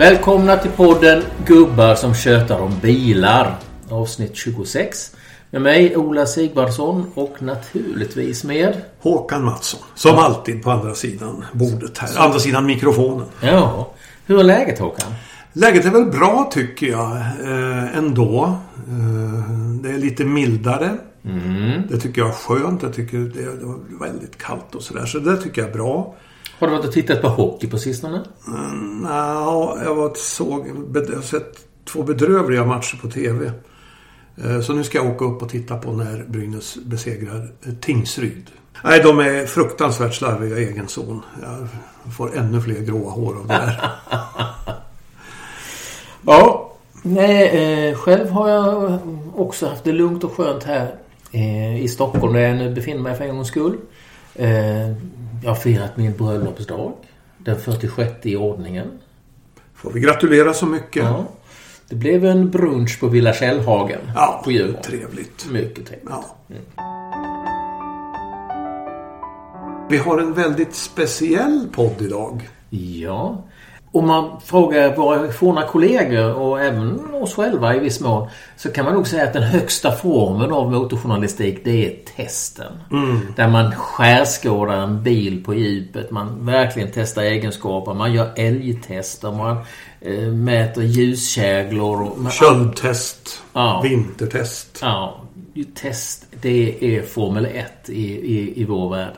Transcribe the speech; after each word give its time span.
Välkomna 0.00 0.56
till 0.56 0.70
podden 0.70 1.22
Gubbar 1.46 1.94
som 1.94 2.14
tjötar 2.14 2.60
om 2.60 2.78
bilar. 2.82 3.58
Avsnitt 3.90 4.36
26. 4.36 5.16
Med 5.50 5.62
mig 5.62 5.96
Ola 5.96 6.26
Sigvardsson 6.26 7.10
och 7.14 7.42
naturligtvis 7.42 8.44
med... 8.44 8.82
Håkan 9.00 9.44
Mattsson. 9.44 9.80
Som 9.94 10.18
alltid 10.18 10.62
på 10.62 10.70
andra 10.70 10.94
sidan 10.94 11.44
bordet 11.52 11.98
här. 11.98 12.18
Andra 12.18 12.38
sidan 12.38 12.66
mikrofonen. 12.66 13.26
Ja. 13.40 13.92
Hur 14.26 14.40
är 14.40 14.44
läget 14.44 14.78
Håkan? 14.78 15.12
Läget 15.52 15.84
är 15.84 15.90
väl 15.90 16.06
bra 16.06 16.50
tycker 16.52 16.86
jag 16.86 17.16
eh, 17.16 17.96
ändå. 17.98 18.58
Eh, 18.88 19.50
det 19.82 19.88
är 19.88 19.98
lite 19.98 20.24
mildare. 20.24 20.90
Mm. 21.24 21.82
Det 21.88 21.98
tycker 21.98 22.20
jag 22.20 22.28
är 22.28 22.34
skönt. 22.34 22.82
Jag 22.82 22.94
tycker 22.94 23.18
det 23.18 23.42
är, 23.42 23.56
det 23.58 23.64
var 23.64 24.06
väldigt 24.06 24.38
kallt 24.38 24.74
och 24.74 24.82
sådär. 24.82 25.06
Så 25.06 25.18
det 25.18 25.36
tycker 25.36 25.62
jag 25.62 25.70
är 25.70 25.74
bra. 25.74 26.14
Har 26.60 26.66
du 26.66 26.72
varit 26.72 26.86
och 26.86 26.92
tittat 26.92 27.22
på 27.22 27.28
hockey 27.28 27.66
på 27.68 27.78
sistone? 27.78 28.20
Mm, 28.46 29.00
Nja, 29.02 29.76
jag 29.84 29.94
var 29.94 30.12
såg, 30.14 30.68
jag 30.94 31.14
har 31.16 31.22
sett 31.22 31.58
två 31.92 32.02
bedrövliga 32.02 32.64
matcher 32.64 32.96
på 33.02 33.08
TV. 33.10 33.52
Eh, 34.44 34.60
Så 34.60 34.72
nu 34.72 34.84
ska 34.84 34.98
jag 34.98 35.06
åka 35.10 35.24
upp 35.24 35.42
och 35.42 35.48
titta 35.48 35.76
på 35.76 35.92
när 35.92 36.24
Brynäs 36.28 36.76
besegrar 36.84 37.52
eh, 37.66 37.72
Tingsryd. 37.80 38.50
Nej, 38.84 39.00
de 39.02 39.18
är 39.18 39.46
fruktansvärt 39.46 40.14
slarviga 40.14 40.58
i 40.58 40.64
egen 40.68 40.88
zon. 40.88 41.22
Jag 41.42 41.68
får 42.16 42.36
ännu 42.36 42.60
fler 42.60 42.80
gråa 42.80 43.10
hår 43.10 43.36
av 43.36 43.46
det 43.46 43.54
där. 43.54 43.90
Ja. 46.26 46.72
Nej, 47.02 47.48
eh, 47.88 47.94
själv 47.94 48.30
har 48.30 48.48
jag 48.48 48.98
också 49.36 49.66
haft 49.66 49.84
det 49.84 49.92
lugnt 49.92 50.24
och 50.24 50.32
skönt 50.36 50.64
här 50.64 50.94
eh, 51.32 51.82
i 51.84 51.88
Stockholm 51.88 52.32
där 52.32 52.40
jag 52.40 52.56
nu 52.56 52.74
befinner 52.74 53.00
mig 53.00 53.14
för 53.16 53.24
en 53.24 53.34
gångs 53.36 53.48
skull. 53.48 53.76
Eh, 54.34 54.88
jag 55.42 55.48
har 55.50 55.54
firat 55.54 55.96
min 55.96 56.12
bröllopsdag. 56.16 56.92
Den 57.38 57.60
46 57.60 58.26
i 58.26 58.36
ordningen. 58.36 58.86
Får 59.74 59.90
vi 59.92 60.00
gratulera 60.00 60.54
så 60.54 60.66
mycket. 60.66 61.02
Ja. 61.04 61.24
Det 61.88 61.96
blev 61.96 62.24
en 62.24 62.50
brunch 62.50 63.00
på 63.00 63.06
Villa 63.08 63.32
Källhagen 63.34 64.00
Ja, 64.14 64.40
på 64.44 64.50
Djurgården. 64.50 64.82
trevligt. 64.82 65.46
Mycket 65.50 65.86
trevligt. 65.86 66.08
Ja. 66.10 66.24
Vi 69.90 69.96
har 69.96 70.18
en 70.18 70.32
väldigt 70.32 70.74
speciell 70.74 71.68
podd 71.72 71.94
idag. 72.02 72.48
Ja. 72.70 73.42
Om 73.92 74.06
man 74.06 74.40
frågar 74.40 74.96
våra 74.96 75.32
forna 75.32 75.62
kollegor 75.62 76.34
och 76.34 76.60
även 76.60 77.14
oss 77.14 77.34
själva 77.34 77.76
i 77.76 77.78
viss 77.78 78.00
mån 78.00 78.28
så 78.56 78.72
kan 78.72 78.84
man 78.84 78.94
nog 78.94 79.06
säga 79.06 79.24
att 79.24 79.32
den 79.32 79.42
högsta 79.42 79.92
formen 79.92 80.52
av 80.52 80.72
motorjournalistik 80.72 81.64
det 81.64 81.86
är 81.86 81.96
testen. 82.16 82.72
Där 83.36 83.48
man 83.48 83.74
skärskådar 83.74 84.76
en 84.76 85.02
bil 85.02 85.44
på 85.44 85.54
djupet. 85.54 86.10
Man 86.10 86.46
verkligen 86.46 86.88
testar 86.94 87.22
egenskaper. 87.22 87.94
Man 87.94 88.12
gör 88.12 88.30
älgtester. 88.36 89.32
Man 89.32 89.56
eh, 90.00 90.32
mäter 90.32 90.82
ljuskäglor. 90.82 92.02
Och 92.02 92.18
man, 92.18 92.32
Köldtest. 92.32 93.42
Ja. 93.52 93.80
Vintertest. 93.84 94.78
Ja, 94.82 95.20
test 95.74 96.26
det 96.40 96.96
är 96.96 97.02
Formel 97.02 97.46
1 97.46 97.88
i, 97.88 98.02
i, 98.02 98.60
i 98.60 98.64
vår 98.64 98.90
värld. 98.90 99.14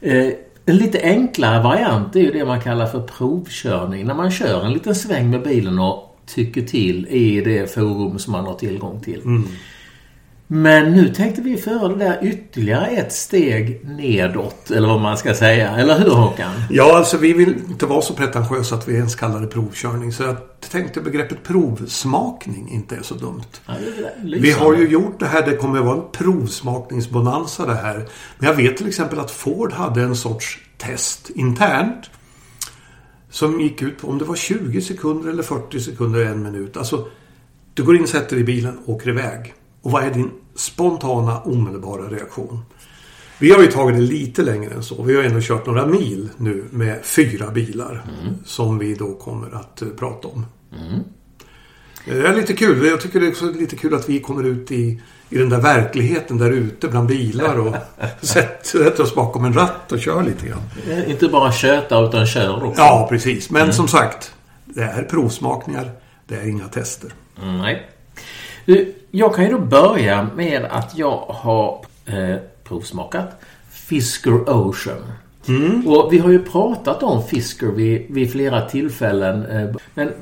Eh, 0.00 0.32
en 0.64 0.76
lite 0.76 1.00
enklare 1.02 1.62
variant 1.62 2.16
är 2.16 2.20
ju 2.20 2.32
det 2.32 2.44
man 2.44 2.60
kallar 2.60 2.86
för 2.86 3.00
provkörning. 3.00 4.06
När 4.06 4.14
man 4.14 4.30
kör 4.30 4.64
en 4.64 4.72
liten 4.72 4.94
sväng 4.94 5.30
med 5.30 5.42
bilen 5.42 5.78
och 5.78 6.18
tycker 6.26 6.62
till 6.62 7.06
i 7.06 7.40
det 7.40 7.74
forum 7.74 8.18
som 8.18 8.32
man 8.32 8.44
har 8.44 8.54
tillgång 8.54 9.00
till. 9.00 9.20
Mm. 9.20 9.48
Men 10.54 10.92
nu 10.92 11.08
tänkte 11.08 11.42
vi 11.42 11.56
föra 11.56 11.88
det 11.88 12.04
där 12.04 12.18
ytterligare 12.22 12.86
ett 12.86 13.12
steg 13.12 13.80
nedåt, 13.84 14.70
eller 14.70 14.88
vad 14.88 15.00
man 15.00 15.16
ska 15.16 15.34
säga. 15.34 15.76
Eller 15.76 15.98
hur 15.98 16.10
Håkan? 16.10 16.52
Ja, 16.70 16.96
alltså 16.96 17.16
vi 17.18 17.32
vill 17.32 17.54
inte 17.68 17.86
vara 17.86 18.02
så 18.02 18.14
pretentiösa 18.14 18.74
att 18.74 18.88
vi 18.88 18.94
ens 18.94 19.14
kallar 19.14 19.40
det 19.40 19.46
provkörning. 19.46 20.12
Så 20.12 20.22
jag 20.22 20.36
tänkte 20.70 21.00
begreppet 21.00 21.42
provsmakning 21.42 22.68
inte 22.72 22.96
är 22.96 23.02
så 23.02 23.14
dumt. 23.14 23.42
Ja, 23.66 23.72
är 23.72 24.40
Vi 24.40 24.52
har 24.52 24.74
ju 24.74 24.88
gjort 24.88 25.20
det 25.20 25.26
här. 25.26 25.46
Det 25.46 25.56
kommer 25.56 25.78
att 25.78 25.84
vara 25.84 25.96
en 25.96 26.10
provsmakningsbonanza 26.12 27.66
det 27.66 27.74
här. 27.74 28.08
Men 28.38 28.48
jag 28.48 28.54
vet 28.54 28.76
till 28.76 28.88
exempel 28.88 29.20
att 29.20 29.30
Ford 29.30 29.72
hade 29.72 30.02
en 30.02 30.16
sorts 30.16 30.58
test 30.78 31.30
internt. 31.30 32.10
Som 33.30 33.60
gick 33.60 33.82
ut 33.82 33.98
på 33.98 34.08
om 34.08 34.18
det 34.18 34.24
var 34.24 34.36
20 34.36 34.80
sekunder 34.80 35.30
eller 35.30 35.42
40 35.42 35.80
sekunder, 35.80 36.26
en 36.26 36.42
minut. 36.42 36.76
Alltså, 36.76 37.08
du 37.74 37.82
går 37.82 37.96
in, 37.96 38.06
sätter 38.06 38.36
dig 38.36 38.40
i 38.40 38.44
bilen 38.44 38.78
och 38.84 38.94
åker 38.94 39.08
iväg. 39.08 39.54
Och 39.82 39.90
vad 39.90 40.04
är 40.04 40.10
din 40.10 40.30
spontana, 40.54 41.40
omedelbara 41.40 42.02
reaktion? 42.02 42.58
Vi 43.38 43.50
har 43.52 43.60
ju 43.62 43.66
tagit 43.66 43.96
det 43.96 44.02
lite 44.02 44.42
längre 44.42 44.74
än 44.74 44.82
så. 44.82 45.02
Vi 45.02 45.16
har 45.16 45.22
ändå 45.22 45.40
kört 45.40 45.66
några 45.66 45.86
mil 45.86 46.28
nu 46.36 46.64
med 46.70 46.98
fyra 47.04 47.50
bilar. 47.50 48.02
Som 48.44 48.78
vi 48.78 48.94
då 48.94 49.14
kommer 49.14 49.54
att 49.56 49.82
eh, 49.82 49.88
prata 49.88 50.28
om. 50.28 50.46
Det 52.04 52.26
är 52.26 52.36
lite 52.36 52.52
kul. 52.52 52.86
Jag 52.86 53.00
tycker 53.00 53.20
det 53.20 53.26
är 53.26 53.30
också 53.30 53.44
lite 53.50 53.76
kul 53.76 53.94
att 53.94 54.08
vi 54.08 54.20
kommer 54.20 54.44
ut 54.44 54.70
i, 54.72 55.00
i 55.30 55.38
den 55.38 55.48
där 55.48 55.60
verkligheten 55.60 56.38
där 56.38 56.50
ute 56.50 56.88
bland 56.88 57.08
bilar 57.08 57.58
och 57.58 57.76
sätter, 58.26 59.00
oss 59.02 59.14
bakom 59.14 59.44
en 59.44 59.52
ratt 59.52 59.92
och 59.92 60.00
kör 60.00 60.22
lite 60.22 60.46
grann. 60.46 60.62
Eh, 60.90 61.10
Inte 61.10 61.28
bara 61.28 61.52
köta 61.52 62.00
utan 62.00 62.26
kör 62.26 62.64
också. 62.64 62.80
Ja, 62.80 63.06
precis. 63.10 63.50
Men 63.50 63.72
som 63.72 63.88
sagt, 63.88 64.34
det 64.64 64.82
är 64.82 65.02
provsmakningar. 65.02 65.90
Det 66.26 66.34
är 66.34 66.48
inga 66.48 66.68
tester. 66.68 67.10
Mm, 67.42 67.58
nej. 67.58 67.88
Du, 68.66 68.94
Jag 69.14 69.34
kan 69.34 69.44
ju 69.44 69.50
då 69.50 69.58
börja 69.58 70.28
med 70.36 70.64
att 70.64 70.98
jag 70.98 71.16
har 71.28 71.84
eh, 72.06 72.36
provsmakat 72.64 73.40
Fisker 73.70 74.50
Ocean. 74.50 75.02
Och 75.86 76.12
vi 76.12 76.18
har 76.18 76.30
ju 76.30 76.44
pratat 76.44 77.02
om 77.02 77.22
Fisker 77.22 77.66
vid, 77.66 78.06
vid 78.08 78.32
flera 78.32 78.68
tillfällen. 78.68 79.46
Eh, 79.46 79.76
men 79.94 80.12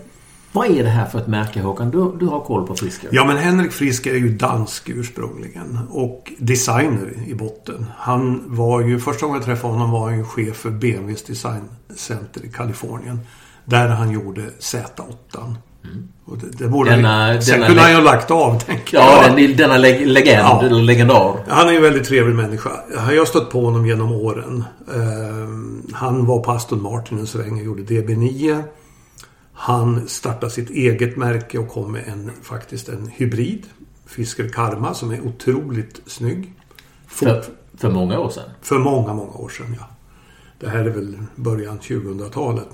vad 0.52 0.70
är 0.70 0.82
det 0.82 0.88
här 0.88 1.06
för 1.06 1.18
ett 1.18 1.26
märke 1.26 1.60
Håkan? 1.60 1.90
Du, 1.90 2.12
du 2.20 2.26
har 2.26 2.40
koll 2.40 2.66
på 2.66 2.74
Fisker? 2.74 3.08
Ja, 3.12 3.24
men 3.24 3.36
Henrik 3.36 3.72
Frisk 3.72 4.06
är 4.06 4.14
ju 4.14 4.28
dansk 4.28 4.88
ursprungligen 4.88 5.78
och 5.90 6.32
designer 6.38 7.12
i 7.26 7.34
botten. 7.34 7.86
Han 7.96 8.42
var 8.46 8.80
ju, 8.80 9.00
första 9.00 9.26
gången 9.26 9.40
jag 9.40 9.46
träffade 9.46 9.72
honom 9.72 9.90
var 9.90 10.08
han 10.08 10.18
ju 10.18 10.24
chef 10.24 10.56
för 10.56 10.70
BMWs 10.70 11.22
designcenter 11.22 12.44
i 12.44 12.48
Kalifornien. 12.48 13.20
Där 13.64 13.88
han 13.88 14.10
gjorde 14.10 14.42
Z8. 14.42 15.54
Och 16.24 16.38
det, 16.38 16.46
det 16.58 16.68
borde 16.68 16.91
Denna- 16.91 17.08
han, 17.32 17.42
sen 17.42 17.52
denna 17.54 17.66
kunde 17.66 17.82
han 17.82 17.91
ju 17.91 17.96
ha 17.96 18.02
lagt 18.04 18.30
av, 18.30 18.58
tänker 18.60 18.96
Ja, 18.98 19.22
jag. 19.26 19.36
den, 19.36 19.56
denna 19.56 19.76
leg 19.76 20.06
legend, 20.06 20.38
Ja. 20.41 20.62
legendar. 20.62 21.36
Han 21.48 21.66
är 21.68 21.70
ju 21.70 21.76
en 21.76 21.82
väldigt 21.82 22.04
trevlig 22.08 22.34
människa. 22.36 22.70
Jag 22.94 23.00
har 23.18 23.24
stött 23.24 23.50
på 23.50 23.64
honom 23.64 23.86
genom 23.86 24.12
åren. 24.12 24.64
Ehm, 24.94 25.82
han 25.92 26.26
var 26.26 26.40
på 26.42 26.50
Aston 26.52 26.82
Martin 26.82 27.19
en 27.19 27.26
sväng 27.26 27.52
och 27.58 27.64
gjorde 27.64 27.82
DB9. 27.82 28.62
Han 29.52 30.08
startade 30.08 30.52
sitt 30.52 30.70
eget 30.70 31.16
märke 31.16 31.58
och 31.58 31.69
kom 31.69 31.92
med 31.92 32.02
en, 32.08 32.30
faktiskt 32.42 32.88
en 32.88 33.10
hybrid. 33.16 33.66
Fisker 34.06 34.48
Karma 34.48 34.94
som 34.94 35.10
är 35.10 35.20
otroligt 35.20 36.00
snygg. 36.06 36.52
För, 37.08 37.26
Fort, 37.42 37.50
för 37.78 37.90
många 37.90 38.19
år 38.19 38.30
sedan. 38.30 38.44
för 38.62 38.78
många, 38.78 39.14
många 39.14 39.32
år 39.32 39.48
sedan, 39.48 39.76
ja. 39.78 39.86
Det 40.60 40.69
här 40.69 40.78
är 40.84 40.90
väl 40.90 41.19
början 41.36 41.78
2000-talet. 41.78 42.69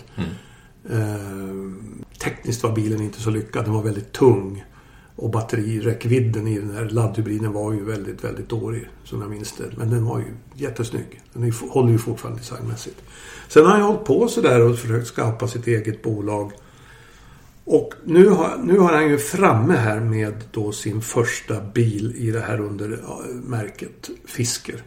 Eh, 0.91 2.19
tekniskt 2.19 2.63
var 2.63 2.73
bilen 2.73 3.03
inte 3.03 3.21
så 3.21 3.31
lyckad. 3.31 3.65
Den 3.65 3.75
var 3.75 3.83
väldigt 3.83 4.13
tung. 4.13 4.65
Och 5.17 5.31
batteriräckvidden 5.31 6.47
i 6.47 6.59
den 6.59 6.71
här 6.71 6.85
laddhybriden 6.85 7.53
var 7.53 7.73
ju 7.73 7.85
väldigt, 7.85 8.25
väldigt 8.25 8.49
dålig. 8.49 8.89
Som 9.05 9.21
jag 9.21 9.31
minns 9.31 9.53
det. 9.53 9.65
Men 9.77 9.91
den 9.91 10.05
var 10.05 10.19
ju 10.19 10.25
jättesnygg. 10.55 11.23
Den 11.33 11.43
är, 11.43 11.71
håller 11.71 11.93
ju 11.93 11.99
fortfarande 11.99 12.41
designmässigt. 12.41 13.03
Sen 13.49 13.65
har 13.65 13.71
han 13.73 13.81
ju 13.81 13.87
hållit 13.87 14.05
på 14.05 14.29
sådär 14.29 14.61
och 14.61 14.79
försökt 14.79 15.07
skapa 15.07 15.49
sitt 15.49 15.66
eget 15.66 16.03
bolag. 16.03 16.53
Och 17.65 17.95
nu 18.05 18.28
har, 18.28 18.59
nu 18.63 18.78
har 18.78 18.93
han 18.93 19.09
ju 19.09 19.19
framme 19.19 19.75
här 19.75 20.01
med 20.01 20.34
då 20.51 20.72
sin 20.72 21.03
första 21.03 21.60
bil 21.60 22.15
i 22.16 22.31
det 22.31 22.41
här 22.41 22.60
under 22.60 23.01
märket 23.33 24.10
Fisker. 24.25 24.83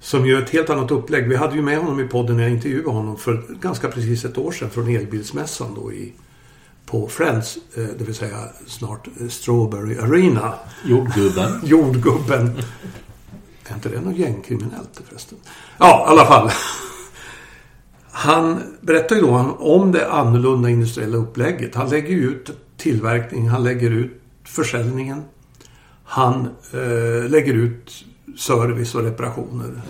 Som 0.00 0.26
ju 0.26 0.36
är 0.36 0.42
ett 0.42 0.50
helt 0.50 0.70
annat 0.70 0.90
upplägg. 0.90 1.28
Vi 1.28 1.36
hade 1.36 1.54
ju 1.56 1.62
med 1.62 1.78
honom 1.78 2.00
i 2.00 2.04
podden 2.04 2.36
när 2.36 2.42
jag 2.42 2.52
intervjuade 2.52 2.90
honom 2.90 3.16
för 3.16 3.46
ganska 3.60 3.88
precis 3.88 4.24
ett 4.24 4.38
år 4.38 4.52
sedan 4.52 4.70
från 4.70 4.88
elbilsmässan 4.88 5.74
då 5.74 5.92
i, 5.92 6.12
på 6.86 7.08
Friends. 7.08 7.58
eh, 7.76 7.84
Det 7.98 8.04
vill 8.04 8.14
säga 8.14 8.36
snart 8.66 9.08
eh, 9.20 9.28
Strawberry 9.28 9.98
Arena. 9.98 10.54
Jordgubben. 10.84 11.60
Jordgubben. 11.64 12.52
Är 13.68 13.74
inte 13.74 13.88
det 13.88 14.00
något 14.00 14.16
gängkriminellt 14.16 15.00
förresten? 15.08 15.38
Ja, 15.78 16.04
i 16.08 16.10
alla 16.10 16.24
fall. 16.24 16.50
Han 18.10 18.60
berättar 18.80 19.16
ju 19.16 19.22
då 19.22 19.56
om 19.58 19.92
det 19.92 20.10
annorlunda 20.10 20.70
industriella 20.70 21.16
upplägget. 21.16 21.74
Han 21.74 21.88
lägger 21.90 22.16
ut 22.16 22.50
tillverkning, 22.76 23.48
han 23.48 23.64
lägger 23.64 23.90
ut 23.90 24.22
försäljningen. 24.44 25.22
Han 26.04 26.48
eh, 26.72 27.30
lägger 27.30 27.54
ut 27.54 28.04
service 28.38 28.94
och 28.94 29.02
reparationer. 29.02 29.82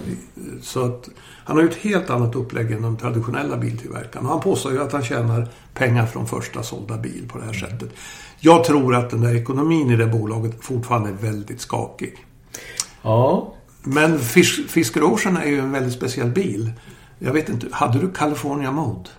Så 0.62 0.85
att 0.85 1.09
han 1.45 1.56
har 1.56 1.62
ju 1.62 1.69
ett 1.69 1.77
helt 1.77 2.11
annat 2.11 2.35
upplägg 2.35 2.73
än 2.73 2.83
de 2.83 2.97
traditionella 2.97 3.56
biltillverkarna. 3.56 4.29
Han 4.29 4.41
påstår 4.41 4.73
ju 4.73 4.83
att 4.83 4.93
han 4.93 5.03
tjänar 5.03 5.49
pengar 5.75 6.06
från 6.06 6.27
första 6.27 6.62
sålda 6.62 6.97
bil 6.97 7.29
på 7.29 7.39
det 7.39 7.45
här 7.45 7.53
sättet. 7.53 7.91
Jag 8.41 8.65
tror 8.65 8.95
att 8.95 9.11
den 9.11 9.21
där 9.21 9.35
ekonomin 9.35 9.91
i 9.91 9.97
det 9.97 10.06
bolaget 10.06 10.65
fortfarande 10.65 11.09
är 11.09 11.15
väldigt 11.15 11.61
skakig. 11.61 12.27
Ja. 13.03 13.55
Men 13.83 14.19
Fisker 14.19 15.03
Ocean 15.03 15.37
är 15.37 15.47
ju 15.47 15.59
en 15.59 15.73
väldigt 15.73 15.94
speciell 15.94 16.31
bil. 16.31 16.73
Jag 17.19 17.33
vet 17.33 17.49
inte, 17.49 17.67
hade 17.73 17.99
du 17.99 18.11
California 18.12 18.73
Mode? 18.73 19.11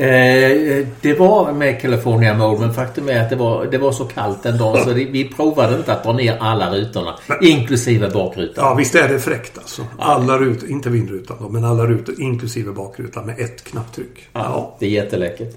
Eh, 0.00 0.86
det 1.00 1.18
var 1.18 1.52
med 1.52 1.80
California 1.80 2.34
Mode 2.34 2.60
men 2.60 2.74
faktum 2.74 3.08
är 3.08 3.20
att 3.20 3.30
det 3.30 3.36
var, 3.36 3.66
det 3.66 3.78
var 3.78 3.92
så 3.92 4.04
kallt 4.04 4.46
en 4.46 4.58
dag 4.58 4.78
så 4.78 4.90
det, 4.90 5.04
vi 5.04 5.28
provade 5.28 5.76
inte 5.76 5.92
att 5.92 6.04
dra 6.04 6.12
ner 6.12 6.36
alla 6.40 6.70
rutorna. 6.74 7.18
Inklusive 7.42 8.10
bakrutan. 8.10 8.64
Ja, 8.64 8.74
visst 8.74 8.94
är 8.94 9.08
det 9.08 9.18
fräckt 9.18 9.58
alltså. 9.58 9.86
Alla 9.98 10.38
rutor, 10.38 10.70
inte 10.70 10.90
vindrutan 10.90 11.36
då, 11.40 11.48
men 11.48 11.64
alla 11.64 11.86
rutor 11.86 12.14
inklusive 12.20 12.72
bakrutan 12.72 13.26
med 13.26 13.40
ett 13.40 13.64
knapptryck. 13.64 14.28
Ja, 14.32 14.76
det 14.78 14.86
är 14.86 14.90
jätteläckert. 14.90 15.56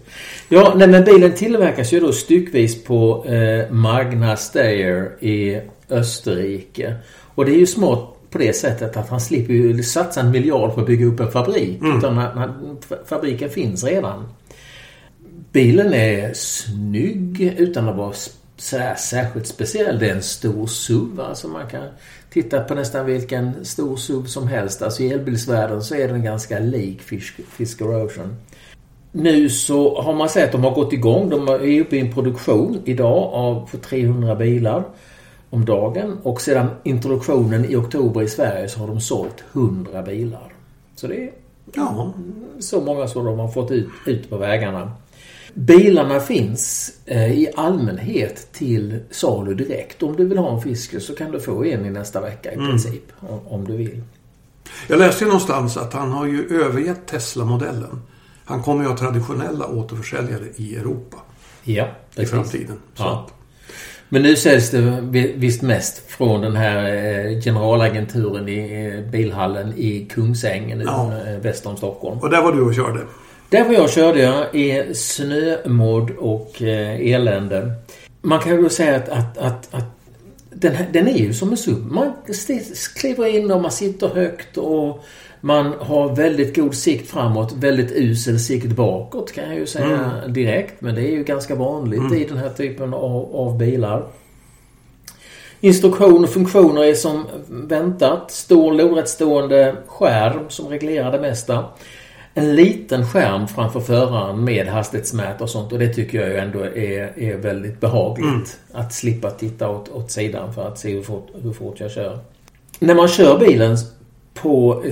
Ja, 0.50 0.74
nej, 0.76 0.88
men 0.88 1.04
bilen 1.04 1.34
tillverkas 1.34 1.94
ju 1.94 2.00
då 2.00 2.12
styckvis 2.12 2.84
på 2.84 3.26
eh, 3.26 3.72
Magna 3.74 4.36
Steyr 4.38 5.12
i 5.20 5.62
Österrike. 5.90 6.96
Och 7.36 7.46
det 7.46 7.52
är 7.52 7.60
ju 7.60 7.68
smart 7.68 8.13
på 8.34 8.40
det 8.40 8.54
sättet 8.54 8.98
att 8.98 9.10
han 9.10 9.22
slipper 9.22 9.54
ju 9.54 9.84
satsa 9.84 10.22
en 10.22 10.32
miljard 10.32 10.76
på 10.76 10.82
att 10.82 10.88
bygga 10.88 11.06
upp 11.06 11.20
en 11.20 11.32
fabrik. 11.32 11.82
Mm. 11.82 11.98
Utan 11.98 12.18
han, 12.18 12.78
fabriken 13.06 13.50
finns 13.50 13.84
redan. 13.84 14.28
Bilen 15.52 15.94
är 15.94 16.34
snygg 16.34 17.42
utan 17.58 17.90
att 17.90 17.96
vara 17.96 18.14
sådär 18.58 18.96
särskilt 18.96 19.48
speciell. 19.48 20.00
Det 20.00 20.10
är 20.10 20.16
en 20.16 20.24
stor 20.24 20.68
SUV. 20.68 21.20
Alltså 21.20 21.48
man 21.48 21.68
kan 21.68 21.84
titta 22.30 22.62
på 22.62 22.76
nästan 22.76 23.06
vilken 23.06 23.66
stor 23.66 23.98
SUV 23.98 24.26
som 24.26 24.48
helst. 24.48 24.82
Alltså 24.82 25.04
i 25.04 25.12
elbilsvärlden 25.12 25.82
så 25.82 25.96
är 25.96 26.08
den 26.08 26.24
ganska 26.24 26.60
lik 26.60 27.02
Fisker 27.50 28.06
Ocean. 28.06 28.36
Nu 29.12 29.50
så 29.50 30.02
har 30.02 30.14
man 30.14 30.30
sett 30.30 30.46
att 30.46 30.52
de 30.52 30.64
har 30.64 30.76
gått 30.76 30.94
igång. 30.94 31.30
De 31.30 31.48
är 31.48 31.82
uppe 31.82 31.96
i 31.96 32.00
en 32.00 32.14
produktion 32.14 32.82
idag 32.86 33.34
av 33.34 33.70
300 33.82 34.36
bilar 34.36 34.84
om 35.54 35.66
dagen. 35.66 36.18
Och 36.24 36.42
sedan 36.42 36.68
introduktionen 36.84 37.66
i 37.66 37.76
oktober 37.76 38.22
i 38.22 38.28
Sverige 38.28 38.70
så 38.70 38.80
har 38.80 38.88
de 38.88 39.02
sålt 39.02 39.44
100 39.54 40.02
bilar. 40.02 40.54
Så 40.96 41.08
det 41.08 41.24
är 41.24 41.32
ja. 41.74 42.14
så 42.60 42.82
många 42.82 43.08
som 43.08 43.26
de 43.26 43.40
har 43.40 43.48
fått 43.48 43.72
ut, 43.72 43.90
ut 44.06 44.30
på 44.30 44.38
vägarna. 44.38 44.92
Bilarna 45.54 46.20
finns 46.20 46.92
eh, 47.06 47.32
i 47.32 47.50
allmänhet 47.56 48.52
till 48.52 49.00
salu 49.12 49.54
direkt. 49.54 50.04
Om 50.04 50.16
du 50.16 50.26
vill 50.26 50.38
ha 50.38 50.56
en 50.56 50.62
Fisker 50.62 51.00
så 51.00 51.16
kan 51.16 51.32
du 51.32 51.40
få 51.40 51.66
en 51.66 51.86
i 51.86 51.90
nästa 51.90 52.22
vecka 52.22 52.52
i 52.52 52.56
mm. 52.56 52.70
princip. 52.70 53.12
Om, 53.20 53.40
om, 53.48 53.66
du 53.66 53.78
vill. 53.78 54.02
Jag 54.88 55.00
läste 55.00 55.26
någonstans 55.26 55.78
att 55.78 55.94
han 55.94 56.12
har 56.12 56.26
ju 56.26 56.64
övergett 56.64 57.08
Tesla-modellen. 57.08 58.02
Han 58.46 58.64
kommer 58.64 58.84
ju 58.84 58.90
ha 58.90 58.98
traditionella 58.98 59.68
återförsäljare 59.68 60.46
i 60.56 60.76
Europa. 60.76 61.18
Ja, 61.64 61.88
I 62.16 62.26
framtiden. 62.26 62.80
Ja. 62.96 63.28
Men 64.14 64.22
nu 64.22 64.36
säljs 64.36 64.70
det 64.70 64.80
visst 65.36 65.62
mest 65.62 66.12
från 66.12 66.42
den 66.42 66.56
här 66.56 66.86
eh, 66.86 67.42
generalagenturen 67.42 68.50
i 68.50 68.86
eh, 68.86 69.12
bilhallen 69.12 69.74
i 69.78 70.08
Kungsängen 70.10 70.82
ja. 70.86 71.12
Eh, 71.28 71.38
väster 71.40 71.70
om 71.70 71.78
Stockholm. 71.78 72.20
Och 72.20 72.30
där 72.30 72.42
var 72.42 72.52
du 72.52 72.62
och 72.62 72.76
körde? 72.76 73.00
Där 73.50 73.64
var 73.64 73.74
jag 73.74 73.84
och 73.84 73.90
körde 73.90 74.20
jag 74.22 74.56
i 74.56 74.96
snömodd 74.96 76.12
och 76.12 76.62
elände. 76.62 77.72
Man 78.22 78.40
kan 78.40 78.64
ju 78.64 78.70
säga 78.70 78.96
att, 78.96 79.10
att, 79.10 79.38
att, 79.38 79.74
att 79.74 80.03
den, 80.54 80.76
den 80.92 81.08
är 81.08 81.18
ju 81.18 81.34
som 81.34 81.52
en 81.52 81.58
SUV. 81.58 81.92
Man 81.92 82.12
kliver 82.96 83.28
in 83.28 83.52
och 83.52 83.62
man 83.62 83.72
sitter 83.72 84.08
högt 84.08 84.58
och 84.58 85.04
man 85.42 85.74
har 85.80 86.16
väldigt 86.16 86.56
god 86.56 86.76
sikt 86.76 87.10
framåt, 87.10 87.54
väldigt 87.54 87.92
usel 87.92 88.40
sikt 88.40 88.68
bakåt 88.68 89.32
kan 89.32 89.44
jag 89.44 89.56
ju 89.56 89.66
säga 89.66 90.12
mm. 90.20 90.34
direkt. 90.34 90.82
Men 90.82 90.96
det 90.96 91.02
är 91.02 91.12
ju 91.12 91.24
ganska 91.24 91.56
vanligt 91.56 92.00
mm. 92.00 92.14
i 92.14 92.26
den 92.26 92.38
här 92.38 92.50
typen 92.50 92.94
av, 92.94 93.36
av 93.36 93.58
bilar. 93.58 94.04
Instruktion 95.60 96.24
och 96.24 96.30
funktioner 96.30 96.84
är 96.84 96.94
som 96.94 97.26
väntat. 97.50 98.32
Stor 98.32 98.74
lodrättstående 98.74 99.76
skärm 99.88 100.50
som 100.50 100.68
reglerar 100.68 101.12
det 101.12 101.20
mesta. 101.20 101.66
En 102.34 102.56
liten 102.56 103.08
skärm 103.08 103.48
framför 103.48 103.80
föraren 103.80 104.44
med 104.44 104.68
hastighetsmätare 104.68 105.44
och 105.44 105.50
sånt 105.50 105.72
och 105.72 105.80
det 105.80 105.94
tycker 105.94 106.20
jag 106.20 106.30
ju 106.30 106.38
ändå 106.38 106.60
är, 106.60 107.20
är 107.20 107.38
väldigt 107.38 107.80
behagligt. 107.80 108.28
Mm. 108.28 108.46
Att 108.72 108.94
slippa 108.94 109.32
titta 109.32 109.70
åt, 109.70 109.90
åt 109.90 110.12
sidan 110.12 110.54
för 110.54 110.68
att 110.68 110.80
se 110.80 110.94
hur 110.94 111.02
fort, 111.02 111.28
hur 111.44 111.54
fort 111.54 111.80
jag 111.80 111.92
kör. 111.92 112.20
När 112.80 112.96
man 112.96 113.08
kör 113.08 113.40
bilen 113.40 113.78
på 114.34 114.84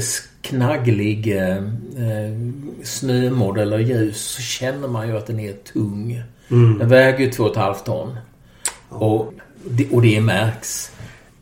knagglig 0.41 1.38
eh, 1.38 1.57
eh 1.57 2.38
snömodd 2.83 3.57
eller 3.57 3.79
ljus 3.79 4.21
så 4.21 4.41
känner 4.41 4.87
man 4.87 5.07
ju 5.07 5.17
att 5.17 5.27
den 5.27 5.39
är 5.39 5.53
tung. 5.53 6.23
Mm. 6.51 6.77
Den 6.77 6.89
väger 6.89 7.19
ju 7.19 7.29
2,5 7.29 7.75
ton. 7.85 8.17
Och, 8.89 9.33
det, 9.63 9.91
och 9.91 10.01
det 10.01 10.21
märks 10.21 10.91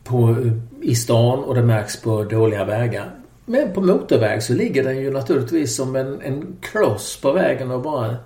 på, 0.04 0.36
i 0.82 0.94
stan 0.94 1.38
och 1.38 1.54
det 1.54 1.62
märks 1.62 2.02
på 2.02 2.24
dåliga 2.24 2.64
vägar. 2.64 3.10
Men 3.50 3.72
på 3.72 3.80
motorväg 3.80 4.42
så 4.42 4.54
ligger 4.54 4.84
den 4.84 5.00
ju 5.00 5.10
naturligtvis 5.10 5.76
som 5.76 5.96
en, 5.96 6.22
en 6.22 6.56
kloss 6.60 7.20
på 7.22 7.32
vägen 7.32 7.70
och 7.70 7.82
bara 7.82 8.16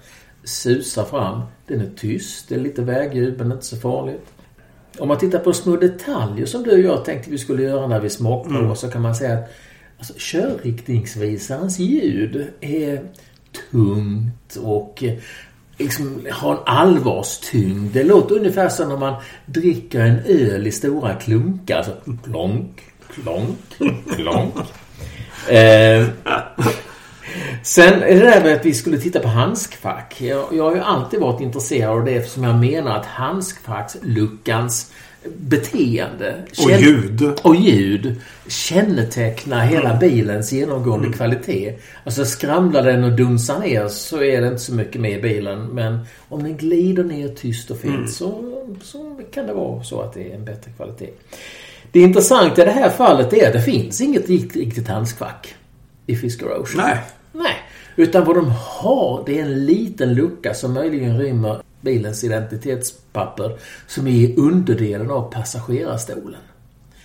susar 0.45 1.05
fram. 1.05 1.41
Den 1.67 1.81
är 1.81 1.91
tyst, 1.97 2.49
det 2.49 2.55
är 2.55 2.61
lite 2.61 2.83
vägljud 2.83 3.39
men 3.39 3.53
inte 3.53 3.65
så 3.65 3.77
farligt. 3.77 4.27
Om 4.99 5.09
man 5.09 5.19
tittar 5.19 5.39
på 5.39 5.53
små 5.53 5.77
detaljer 5.77 6.47
som 6.47 6.63
du 6.63 6.73
och 6.73 6.79
jag 6.79 7.05
tänkte 7.05 7.31
vi 7.31 7.39
skulle 7.39 7.63
göra 7.63 7.87
när 7.87 8.01
vi 8.01 8.11
smakprovar 8.11 8.61
mm. 8.61 8.77
så 8.77 8.91
kan 8.91 9.03
man 9.03 9.15
säga 9.15 9.39
att 9.39 9.51
Alltså, 9.99 10.15
körriktningsvisarens 10.17 11.79
ljud 11.79 12.47
är 12.61 13.03
tungt 13.71 14.57
och 14.63 15.03
eh, 15.03 15.19
liksom 15.79 16.27
har 16.31 16.53
en 16.53 16.63
allvarstyngd. 16.67 17.93
Det 17.93 18.05
låter 18.05 18.37
ungefär 18.37 18.69
som 18.69 18.89
när 18.89 18.97
man 18.97 19.23
dricker 19.47 20.01
en 20.01 20.19
öl 20.19 20.67
i 20.67 20.73
stora 20.73 21.15
klunkar. 21.15 21.77
Alltså 21.77 21.93
klonk, 22.25 22.81
klonk, 23.09 23.59
klonk. 24.17 24.55
Eh, 25.49 26.07
sen 27.63 28.03
är 28.03 28.15
det 28.15 28.31
där 28.31 28.45
med 28.45 28.55
att 28.55 28.67
vi 28.67 28.75
skulle 28.75 28.99
titta 28.99 29.21
på 29.21 29.29
handskfack. 29.29 30.21
Jag, 30.21 30.45
jag 30.53 30.65
har 30.65 30.75
ju 30.75 30.81
alltid 30.81 31.21
varit 31.21 31.41
intresserad 31.41 31.91
av 31.91 32.05
det 32.05 32.15
eftersom 32.15 32.45
jag 32.45 32.57
menar 32.57 32.99
att 32.99 33.07
handskfacksluckans 33.07 34.93
beteende 35.37 36.43
och 36.65 36.71
ljud. 36.71 37.23
och 37.43 37.57
ljud 37.57 38.21
kännetecknar 38.49 39.67
hela 39.67 39.89
mm. 39.89 39.99
bilens 39.99 40.53
genomgående 40.53 41.07
mm. 41.07 41.17
kvalitet. 41.17 41.75
Alltså 42.05 42.25
skramlar 42.25 42.83
den 42.83 43.05
och 43.05 43.13
dunsar 43.13 43.59
ner 43.59 43.89
så 43.89 44.23
är 44.23 44.41
det 44.41 44.49
inte 44.49 44.59
så 44.59 44.75
mycket 44.75 45.01
med 45.01 45.19
i 45.19 45.23
bilen. 45.23 45.67
Men 45.67 45.99
om 46.29 46.43
den 46.43 46.57
glider 46.57 47.05
ner 47.05 47.29
tyst 47.29 47.71
och 47.71 47.79
fint 47.79 47.95
mm. 47.95 48.09
så, 48.09 48.45
så 48.83 49.21
kan 49.35 49.47
det 49.47 49.55
vara 49.55 49.85
så 49.85 50.01
att 50.01 50.15
det 50.15 50.31
är 50.31 50.35
en 50.35 50.45
bättre 50.45 50.71
kvalitet. 50.77 51.11
Det 51.95 52.01
intressanta 52.01 52.63
i 52.63 52.65
det 52.65 52.71
här 52.71 52.91
fallet 52.91 53.33
är 53.33 53.47
att 53.47 53.53
det 53.53 53.63
finns 53.63 54.01
inget 54.01 54.29
riktigt 54.29 54.89
handskfack 54.89 55.55
i 56.07 56.17
Fisker 56.17 56.61
Ocean. 56.61 56.87
Nej. 56.87 57.01
Nej. 57.33 57.57
Utan 57.97 58.25
vad 58.25 58.37
de 58.37 58.53
har 58.59 59.23
det 59.27 59.39
är 59.39 59.43
en 59.43 59.67
liten 59.67 60.15
lucka 60.15 60.55
som 60.55 60.73
möjligen 60.73 61.19
rymmer 61.19 61.63
bilens 61.81 62.25
identitetspapper 62.25 63.59
som 63.87 64.07
är 64.07 64.11
i 64.11 64.37
underdelen 64.37 65.11
av 65.11 65.33
passagerarstolen. 65.33 66.41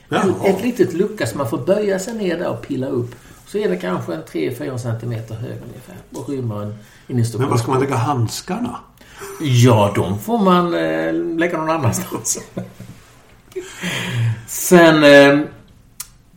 Jaha. 0.10 0.34
Ett 0.46 0.64
litet 0.64 0.94
lucka 0.94 1.28
som 1.28 1.38
man 1.38 1.50
får 1.50 1.58
böja 1.58 2.00
sig 2.00 2.14
ner 2.14 2.38
där 2.38 2.50
och 2.50 2.68
pilla 2.68 2.88
upp. 2.88 3.16
Så 3.48 3.58
är 3.58 3.70
det 3.70 3.78
kanske 3.78 4.14
en 4.14 4.24
3-4 4.24 4.78
cm 4.78 5.12
hög 5.12 5.58
ungefär 5.68 5.96
och 6.14 6.30
rymmer 6.30 6.62
en, 6.62 6.76
en 7.08 7.20
instruktion. 7.20 7.42
Men 7.42 7.50
var 7.50 7.58
ska 7.58 7.72
man 7.72 7.80
lägga 7.80 7.96
handskarna? 7.96 8.80
Ja, 9.42 9.94
de 9.96 10.20
får 10.20 10.40
man 10.40 10.74
eh, 10.74 11.14
lägga 11.14 11.58
någon 11.58 11.70
annanstans. 11.70 12.40
Sen 14.48 14.96
eh, 14.96 15.46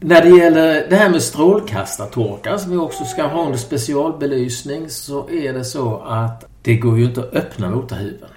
när 0.00 0.22
det 0.22 0.28
gäller 0.28 0.86
det 0.90 0.96
här 0.96 1.10
med 1.10 1.22
strålkastartorkar 1.22 2.56
som 2.56 2.70
vi 2.70 2.76
också 2.76 3.04
ska 3.04 3.22
ha 3.22 3.44
under 3.44 3.58
specialbelysning 3.58 4.90
så 4.90 5.30
är 5.30 5.52
det 5.52 5.64
så 5.64 5.98
att 5.98 6.44
det 6.62 6.76
går 6.76 6.98
ju 6.98 7.04
inte 7.04 7.20
att 7.20 7.34
öppna 7.34 7.70
motorhuven. 7.70 8.28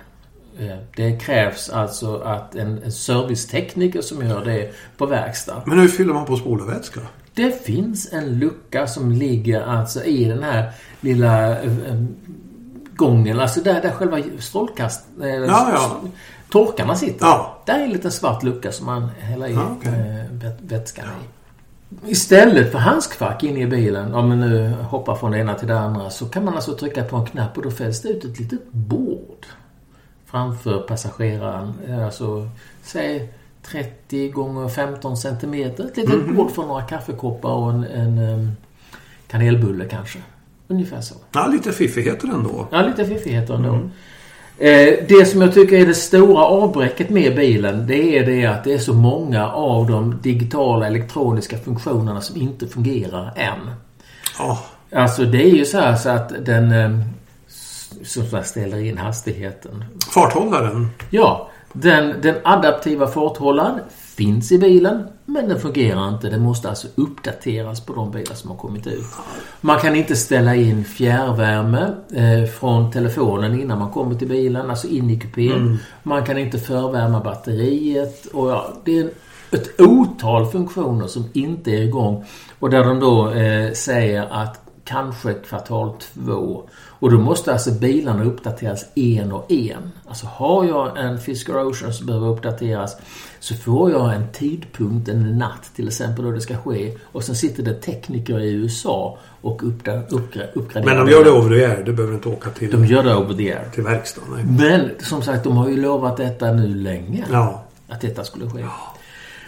Eh, 0.60 0.78
det 0.96 1.20
krävs 1.20 1.70
alltså 1.70 2.18
att 2.18 2.56
en 2.56 2.92
servicetekniker 2.92 4.02
som 4.02 4.28
gör 4.28 4.46
det 4.46 4.72
på 4.98 5.06
verkstad. 5.06 5.62
Men 5.66 5.80
hur 5.80 5.88
fyller 5.88 6.14
man 6.14 6.26
på 6.26 6.38
spolarvätska? 6.38 7.02
Det 7.34 7.66
finns 7.66 8.14
en 8.14 8.40
lucka 8.40 8.88
som 8.88 9.12
ligger 9.12 9.62
alltså 9.62 10.04
i 10.04 10.26
den 10.26 10.44
här 10.44 10.72
lilla 11.02 11.62
äh, 11.62 11.72
gången. 12.96 13.40
Alltså 13.40 13.62
där, 13.62 13.82
där 13.82 13.92
själva 13.92 14.18
strålkast... 14.40 15.06
Äh, 15.22 15.30
ja, 15.30 16.02
ja. 16.56 16.66
Torkarna 16.66 16.96
sitter. 16.96 17.26
Ja. 17.26 17.58
Där 17.66 17.80
är 17.80 17.84
en 17.84 17.90
liten 17.90 18.12
svart 18.12 18.44
lucka 18.44 18.72
som 18.72 18.86
man 18.86 19.10
häller 19.20 19.48
i 19.48 19.54
ja, 19.54 19.72
okay. 19.80 19.94
äh, 19.94 20.52
vätskan 20.62 21.06
i. 21.06 21.36
Istället 22.12 22.72
för 22.72 22.80
handskfack 22.80 23.44
in 23.44 23.58
i 23.58 23.68
bilen, 23.68 24.14
om 24.14 24.30
man 24.30 24.40
nu 24.40 24.74
hoppar 24.82 25.16
från 25.16 25.32
det 25.32 25.40
ena 25.40 25.54
till 25.54 25.68
det 25.68 25.80
andra, 25.80 26.10
så 26.10 26.26
kan 26.26 26.46
man 26.46 26.56
alltså 26.56 26.78
trycka 26.78 27.04
på 27.04 27.16
en 27.16 27.26
knapp 27.26 27.58
och 27.58 27.64
då 27.64 27.72
fälls 27.72 28.02
det 28.02 28.10
ut 28.10 28.26
ett 28.26 28.40
litet 28.40 28.72
bord 28.72 29.46
framför 30.26 30.80
passageraren. 30.80 31.74
Alltså, 32.06 32.50
säg 32.84 33.34
30 33.62 34.30
gånger 34.30 34.70
15 34.70 35.18
centimeter. 35.18 35.86
Ett 35.86 35.98
litet 35.98 36.14
mm 36.14 36.28
-hmm. 36.28 36.36
bord 36.36 36.52
för 36.52 36.64
några 36.64 36.82
kaffekoppar 36.82 37.50
och 37.50 37.70
en, 37.70 37.84
en, 37.84 38.18
en 38.18 38.58
kanelbulle 39.28 39.86
kanske. 39.86 40.20
Ungefär 40.68 41.02
så. 41.02 41.16
Ja, 41.32 41.48
lite 41.48 41.72
fiffigheter 41.72 42.28
ändå. 42.28 42.68
Ja, 42.72 42.82
lite 42.82 43.06
fiffigheter 43.06 43.54
ändå. 43.54 43.70
Mm. 43.70 43.92
Eh, 44.58 44.94
det 45.08 45.26
som 45.26 45.42
jag 45.42 45.54
tycker 45.54 45.80
är 45.80 45.86
det 45.86 45.94
stora 45.94 46.44
avbräcket 46.44 47.10
med 47.10 47.36
bilen 47.36 47.88
det 47.88 48.18
är 48.18 48.26
det 48.26 48.46
att 48.46 48.64
det 48.64 48.74
är 48.74 48.78
så 48.78 48.94
många 48.94 49.50
av 49.50 49.88
de 49.88 50.22
digitala 50.22 50.88
elektroniska 50.88 51.58
funktionerna 51.58 52.22
som 52.22 52.42
inte 52.42 52.68
fungerar 52.68 53.34
än. 53.36 53.72
Oh. 54.40 54.60
Alltså 54.92 55.26
det 55.26 55.44
är 55.44 55.56
ju 55.56 55.66
så 55.66 55.80
här 55.80 55.96
så 55.96 56.10
att 56.10 56.46
den 56.46 56.72
eh, 56.72 57.00
som 58.04 58.44
ställer 58.44 58.80
in 58.80 58.98
hastigheten. 58.98 59.86
Farthållaren? 60.14 60.90
Ja, 61.10 61.50
den, 61.82 62.22
den 62.22 62.36
adaptiva 62.44 63.08
farthållaren 63.08 63.80
finns 64.16 64.52
i 64.52 64.58
bilen 64.58 65.08
men 65.26 65.50
den 65.50 65.60
fungerar 65.60 66.10
inte. 66.10 66.30
Den 66.30 66.42
måste 66.42 66.70
alltså 66.70 66.88
uppdateras 66.96 67.86
på 67.86 67.94
de 67.94 68.12
bilar 68.12 68.36
som 68.36 68.50
har 68.50 68.58
kommit 68.58 68.88
ut. 68.88 69.06
Man 69.62 69.80
kan 69.80 69.96
inte 69.96 70.16
ställa 70.16 70.56
in 70.56 70.86
fjärrvärme 70.86 71.94
eh, 72.14 72.50
från 72.50 72.92
telefonen 72.92 73.62
innan 73.62 73.80
man 73.80 73.92
kommer 73.92 74.16
till 74.16 74.28
bilen, 74.28 74.70
alltså 74.70 74.88
in 74.88 75.10
i 75.10 75.20
kupén. 75.20 75.52
Mm. 75.52 75.78
Man 76.04 76.26
kan 76.26 76.38
inte 76.38 76.60
förvärma 76.60 77.20
batteriet 77.20 78.26
och 78.26 78.50
ja, 78.50 78.74
det 78.86 79.00
är 79.00 79.10
ett 79.52 79.82
otal 79.82 80.46
funktioner 80.46 81.08
som 81.08 81.30
inte 81.34 81.72
är 81.72 81.82
igång 81.82 82.26
och 82.60 82.70
där 82.70 82.84
de 82.84 83.00
då 83.00 83.32
eh, 83.32 83.72
säger 83.72 84.28
att 84.32 84.62
kanske 84.86 85.34
kvartal 85.34 85.94
två. 86.00 86.70
Och 87.00 87.12
då 87.12 87.18
måste 87.18 87.54
alltså 87.54 87.72
bilarna 87.72 88.24
uppdateras 88.24 88.86
en 88.96 89.32
och 89.32 89.52
en. 89.52 89.92
Alltså 90.08 90.26
har 90.26 90.66
jag 90.66 90.98
en 90.98 91.20
Fisker 91.20 91.68
Ocean 91.68 91.94
som 91.94 92.08
behöver 92.08 92.28
uppdateras 92.28 92.96
så 93.40 93.56
får 93.56 93.92
jag 93.92 94.16
en 94.16 94.32
tidpunkt, 94.32 95.10
en 95.10 95.38
natt 95.38 95.72
till 95.76 95.88
exempel 95.88 96.26
då 96.26 96.32
det 96.32 96.42
ska 96.42 96.58
ske. 96.58 96.94
Och 97.04 97.24
sen 97.24 97.36
sitter 97.36 97.64
det 97.64 97.74
tekniker 97.74 98.40
i 98.40 98.52
USA 98.52 99.18
och 99.42 99.62
uppgraderar. 99.68 100.86
Men 100.86 100.98
de 100.98 101.12
gör 101.12 101.24
det 101.24 101.32
over 101.32 101.58
the 101.58 101.66
air. 101.66 101.84
Du 101.86 101.94
behöver 101.94 102.16
inte 102.16 102.30
åka 102.30 102.50
till, 102.50 102.72
de 102.72 102.86
gör 102.86 103.04
det 103.04 103.16
over 103.16 103.34
the 103.34 103.54
air. 103.54 103.70
till 103.74 103.84
verkstaden. 103.84 104.30
Nej. 104.34 104.46
Men 104.46 104.92
som 105.00 105.22
sagt, 105.22 105.44
de 105.44 105.58
har 105.58 105.70
ju 105.70 105.82
lovat 105.82 106.18
detta 106.18 106.52
nu 106.52 106.76
länge. 106.76 107.26
Ja. 107.32 107.64
Att 107.88 108.02
detta 108.02 108.24
skulle 108.24 108.50
ske. 108.50 108.60
Ja. 108.60 108.96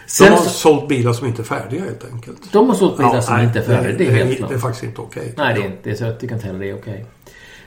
Sen, 0.06 0.26
de 0.26 0.32
har 0.32 0.42
så, 0.44 0.50
sålt 0.50 0.88
bilar 0.88 1.12
som 1.12 1.26
inte 1.26 1.42
är 1.42 1.44
färdiga 1.44 1.84
helt 1.84 2.04
enkelt. 2.12 2.52
De 2.52 2.68
har 2.68 2.74
sålt 2.74 2.96
bilar 2.96 3.14
ja, 3.14 3.22
som 3.22 3.36
nej, 3.36 3.44
inte 3.44 3.58
är 3.58 3.62
färdiga. 3.62 3.92
Det, 3.92 3.98
det, 3.98 4.06
är 4.06 4.24
helt 4.24 4.36
klart. 4.36 4.50
Det 4.50 4.54
är 4.54 4.58
faktiskt 4.58 4.84
inte 4.84 5.00
okej. 5.00 5.22
Okay, 5.22 5.32
nej, 5.36 5.54
det 5.54 5.60
är 5.60 5.66
inte. 5.66 5.96
Så 5.96 6.04
jag 6.04 6.20
tycker 6.20 6.34
inte 6.34 6.46
heller 6.46 6.60
det 6.60 6.70
är 6.70 6.74
okej. 6.74 6.92
Okay. 6.92 7.04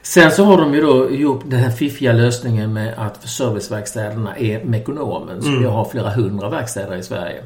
Sen 0.02 0.32
så 0.32 0.44
har 0.44 0.58
de 0.58 0.74
ju 0.74 0.82
då 0.82 1.12
gjort 1.12 1.44
den 1.46 1.60
här 1.60 1.72
fiffiga 1.72 2.14
lösningen 2.14 2.74
med 2.74 2.94
att 2.98 3.30
serviceverkstäderna 3.30 4.38
är 4.38 4.64
Mekonomen. 4.64 5.42
Så 5.42 5.48
mm. 5.48 5.60
vi 5.60 5.68
har 5.68 5.86
flera 5.86 6.10
hundra 6.10 6.50
verkstäder 6.50 6.96
i 6.96 7.04
Sverige. 7.04 7.44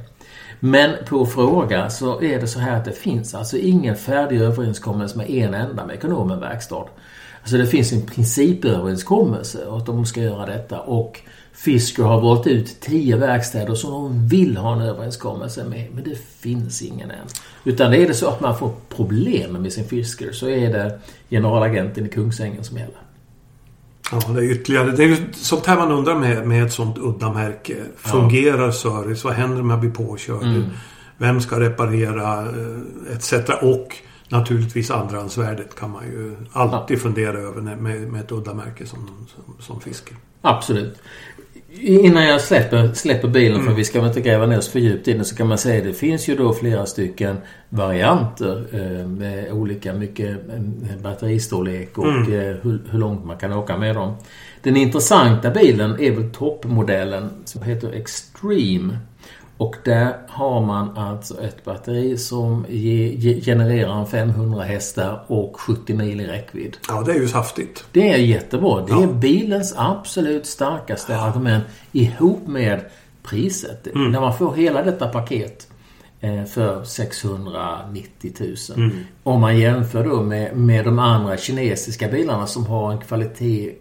Men 0.60 0.92
på 1.06 1.26
fråga 1.26 1.90
så 1.90 2.22
är 2.22 2.40
det 2.40 2.48
så 2.48 2.60
här 2.60 2.78
att 2.78 2.86
det 2.86 2.92
finns 2.92 3.36
alltså 3.36 3.58
ingen 3.58 3.96
färdig 3.96 4.42
överenskommelse 4.42 5.18
med 5.18 5.30
en 5.30 5.54
enda 5.54 5.86
Mekonomen 5.86 6.40
verkstad. 6.40 6.86
Alltså 7.46 7.58
det 7.58 7.68
finns 7.68 7.94
en 7.94 8.02
principöverenskommelse 8.02 9.60
att 9.70 9.86
de 9.86 10.06
ska 10.06 10.22
göra 10.22 10.46
detta 10.46 10.80
och 10.80 11.22
Fisker 11.54 12.04
har 12.04 12.22
valt 12.22 12.48
ut 12.48 12.82
tio 12.82 13.18
verkstäder 13.18 13.76
som 13.76 13.92
de 13.92 14.28
vill 14.28 14.58
ha 14.58 14.74
en 14.74 14.82
överenskommelse 14.82 15.64
med. 15.64 15.88
Men 15.94 16.04
det 16.04 16.18
finns 16.40 16.82
ingen 16.82 17.12
än. 17.12 17.28
Utan 17.64 17.94
är 17.94 18.08
det 18.08 18.14
så 18.14 18.28
att 18.28 18.42
man 18.42 18.58
får 18.58 18.74
problem 18.90 19.52
med 19.52 19.74
sin 19.74 19.88
Fisker 19.88 20.32
så 20.32 20.50
är 20.50 20.74
det 20.74 21.00
generalagenten 21.30 22.06
i 22.06 22.10
Kungsängen 22.10 22.64
som 22.64 22.78
gäller. 22.78 23.02
Ja, 24.12 24.20
det 24.34 24.40
är 24.40 24.52
ytterligare. 24.52 24.92
Det 24.92 25.04
är 25.04 25.08
ju 25.08 25.18
sånt 25.34 25.66
här 25.66 25.76
man 25.76 25.92
undrar 25.92 26.16
med, 26.16 26.48
med 26.48 26.66
ett 26.66 26.74
sånt 26.74 26.98
udda 26.98 27.34
märke. 27.34 27.76
Fungerar 27.98 28.66
ja. 28.66 28.72
service? 28.72 29.24
Vad 29.24 29.34
händer 29.34 29.62
om 29.62 29.70
jag 29.70 29.80
blir 29.80 29.92
påkörd? 29.92 30.44
Mm. 30.44 30.64
Vem 31.18 31.42
ska 31.42 31.60
reparera? 31.60 32.42
Eh, 32.42 33.16
etc. 33.16 33.34
Och 33.62 33.96
naturligtvis 34.30 34.92
andrahandsvärdet 34.92 35.76
kan 35.76 35.92
man 35.92 36.04
ju 36.04 36.36
alltid 36.52 36.98
ja. 36.98 37.02
fundera 37.02 37.38
över 37.38 37.62
med, 37.62 38.00
med 38.12 38.22
ett 38.22 38.32
udda 38.32 38.54
märke 38.54 38.86
som, 38.86 39.28
som, 39.36 39.56
som 39.60 39.82
Fisker. 39.82 40.16
Absolut. 40.42 40.98
Innan 41.80 42.26
jag 42.26 42.42
släpper, 42.42 42.94
släpper 42.94 43.28
bilen, 43.28 43.56
mm. 43.56 43.66
för 43.66 43.74
vi 43.74 43.86
ska 43.86 44.00
väl 44.00 44.08
inte 44.08 44.22
gräva 44.22 44.46
ner 44.46 44.58
oss 44.58 44.70
för 44.70 44.80
djupt 44.80 45.08
i 45.08 45.14
den, 45.14 45.26
så 45.26 45.36
kan 45.36 45.48
man 45.48 45.58
säga 45.58 45.78
att 45.78 45.84
det 45.84 45.94
finns 45.94 46.28
ju 46.28 46.36
då 46.36 46.54
flera 46.54 46.86
stycken 46.86 47.38
varianter 47.70 48.66
eh, 48.72 49.08
med 49.08 49.52
olika 49.52 49.94
mycket 49.94 50.30
eh, 50.30 51.02
batteristorlek 51.04 51.98
och 51.98 52.08
mm. 52.08 52.34
eh, 52.34 52.56
hur, 52.62 52.82
hur, 52.90 53.00
långt 53.00 53.26
man 53.26 53.38
kan 53.38 53.54
åka 53.54 53.78
med 53.78 53.96
dem. 53.96 54.16
Den 54.62 54.78
intressanta 54.78 55.52
bilen 55.52 56.00
är 56.00 56.12
väl 56.12 56.30
toppmodellen 56.32 57.30
som 57.46 57.62
heter 57.62 57.92
Extreme. 57.92 58.98
Och 59.58 59.76
där 59.84 60.14
har 60.28 60.62
man 60.62 60.98
alltså 60.98 61.42
ett 61.42 61.66
batteri 61.66 62.18
som 62.18 62.66
ge, 62.70 63.08
ge, 63.08 63.42
genererar 63.42 64.06
500 64.06 64.64
hästar 64.64 65.24
och 65.28 65.60
70 65.60 65.94
mil 65.94 66.22
i 66.22 66.28
räckvidd. 66.28 66.78
Ja, 66.88 67.02
det 67.02 67.12
är 67.12 67.20
ju 67.20 67.28
saftigt. 67.28 67.86
Det 67.92 68.10
är 68.10 68.18
jättebra. 68.18 68.82
Det 68.82 68.92
ja. 68.92 69.04
är 69.04 69.08
bilens 69.08 69.74
absolut 69.78 70.46
starkaste 70.46 71.14
ja. 71.14 71.20
argument 71.20 71.64
ihop 71.92 72.48
med 72.48 72.80
priset. 73.24 73.88
Mm. 73.88 74.12
När 74.12 74.22
man 74.22 74.38
får 74.38 74.54
hela 74.54 74.84
detta 74.84 75.08
paket 75.08 75.68
eh, 76.20 76.46
för 76.46 76.84
690 76.84 78.34
000. 78.40 78.56
Mm. 78.76 78.98
Om 79.24 79.42
man 79.42 79.60
jämför 79.60 80.04
då 80.04 80.22
med, 80.22 80.58
med 80.58 80.86
de 80.86 81.00
andra 81.00 81.38
kinesiska 81.38 82.08
bilarna 82.08 82.48
som 82.48 82.66
har 82.66 82.92
en 82.92 82.98
kvalitet 82.98 83.72